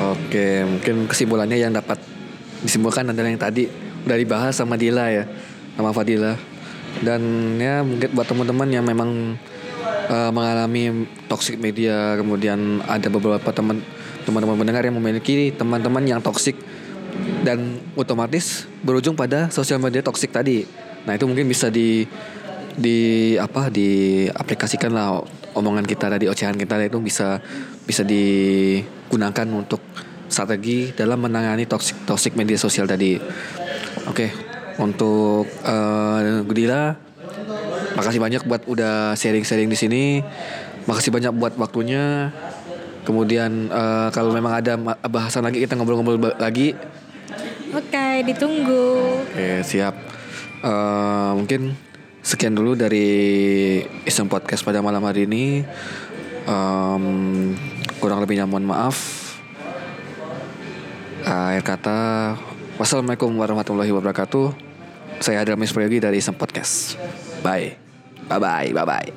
Oke, 0.00 0.64
mungkin 0.64 1.04
kesimpulannya 1.04 1.60
yang 1.60 1.76
dapat 1.76 2.00
disimpulkan 2.64 3.12
adalah 3.12 3.28
yang 3.28 3.36
tadi 3.36 3.68
udah 4.08 4.16
dibahas 4.16 4.56
sama 4.56 4.80
Dila 4.80 5.12
ya, 5.12 5.28
sama 5.76 5.92
Fadila. 5.92 6.40
Dan 7.04 7.20
ya 7.60 7.84
mungkin 7.84 8.08
buat 8.16 8.24
teman-teman 8.24 8.68
yang 8.72 8.84
memang 8.88 9.36
eh, 10.08 10.30
mengalami 10.32 11.04
toxic 11.28 11.60
media, 11.60 12.16
kemudian 12.16 12.80
ada 12.88 13.12
beberapa 13.12 13.52
teman 13.52 13.84
teman-teman 14.24 14.56
mendengar 14.56 14.84
yang 14.88 14.96
memiliki 14.96 15.52
teman-teman 15.52 16.04
yang 16.08 16.20
toxic 16.24 16.56
dan 17.44 17.80
otomatis 17.92 18.64
berujung 18.80 19.12
pada 19.12 19.52
sosial 19.52 19.76
media 19.80 20.00
toxic 20.00 20.32
tadi. 20.32 20.64
Nah 21.04 21.12
itu 21.12 21.28
mungkin 21.28 21.44
bisa 21.44 21.68
di 21.68 22.08
di 22.72 23.34
apa 23.36 23.68
diaplikasikan 23.68 24.96
lah 24.96 25.20
omongan 25.52 25.84
kita 25.84 26.08
tadi 26.08 26.24
ocehan 26.30 26.56
kita 26.56 26.80
itu 26.88 27.02
bisa 27.02 27.42
bisa 27.84 28.06
digunakan 29.10 29.46
untuk 29.50 29.82
strategi 30.30 30.94
dalam 30.94 31.26
menangani 31.26 31.66
toxic 31.66 32.06
toxic 32.06 32.38
media 32.38 32.54
sosial 32.54 32.86
tadi. 32.86 33.18
Oke, 34.06 34.30
untuk 34.78 35.50
eh 35.66 36.46
Gudila, 36.46 36.94
makasih 37.98 38.22
banyak 38.22 38.46
buat 38.46 38.70
udah 38.70 39.18
sharing-sharing 39.18 39.66
di 39.66 39.74
sini. 39.74 40.04
Makasih 40.86 41.10
banyak 41.10 41.34
buat 41.34 41.58
waktunya. 41.58 42.30
Kemudian 43.02 43.66
eh, 43.66 44.08
kalau 44.14 44.30
memang 44.30 44.62
ada 44.62 44.78
bahasan 45.10 45.42
lagi 45.42 45.58
kita 45.58 45.74
ngobrol-ngobrol 45.74 46.38
lagi. 46.38 46.78
oke 47.70 48.06
ditunggu 48.26 48.86
Oke, 49.26 49.66
siap. 49.66 49.98
Eh, 50.62 51.30
mungkin 51.34 51.74
sekian 52.22 52.54
dulu 52.54 52.78
dari 52.78 53.08
Iseng 54.06 54.30
Podcast 54.30 54.62
pada 54.62 54.78
malam 54.78 55.02
hari 55.02 55.26
ini. 55.26 55.66
Em, 56.46 57.04
kurang 58.00 58.24
lebihnya 58.24 58.48
mohon 58.48 58.64
maaf. 58.64 58.96
Akhir 61.20 61.62
kata, 61.62 62.00
wassalamualaikum 62.80 63.28
warahmatullahi 63.36 63.92
wabarakatuh. 63.92 64.56
Saya 65.20 65.44
Adramis 65.44 65.76
Prayogi 65.76 66.00
dari 66.00 66.24
Iseng 66.24 66.34
Podcast. 66.34 66.96
Bye. 67.44 67.76
Bye 68.24 68.40
bye. 68.40 68.68
Bye 68.72 68.86
bye. 68.88 69.08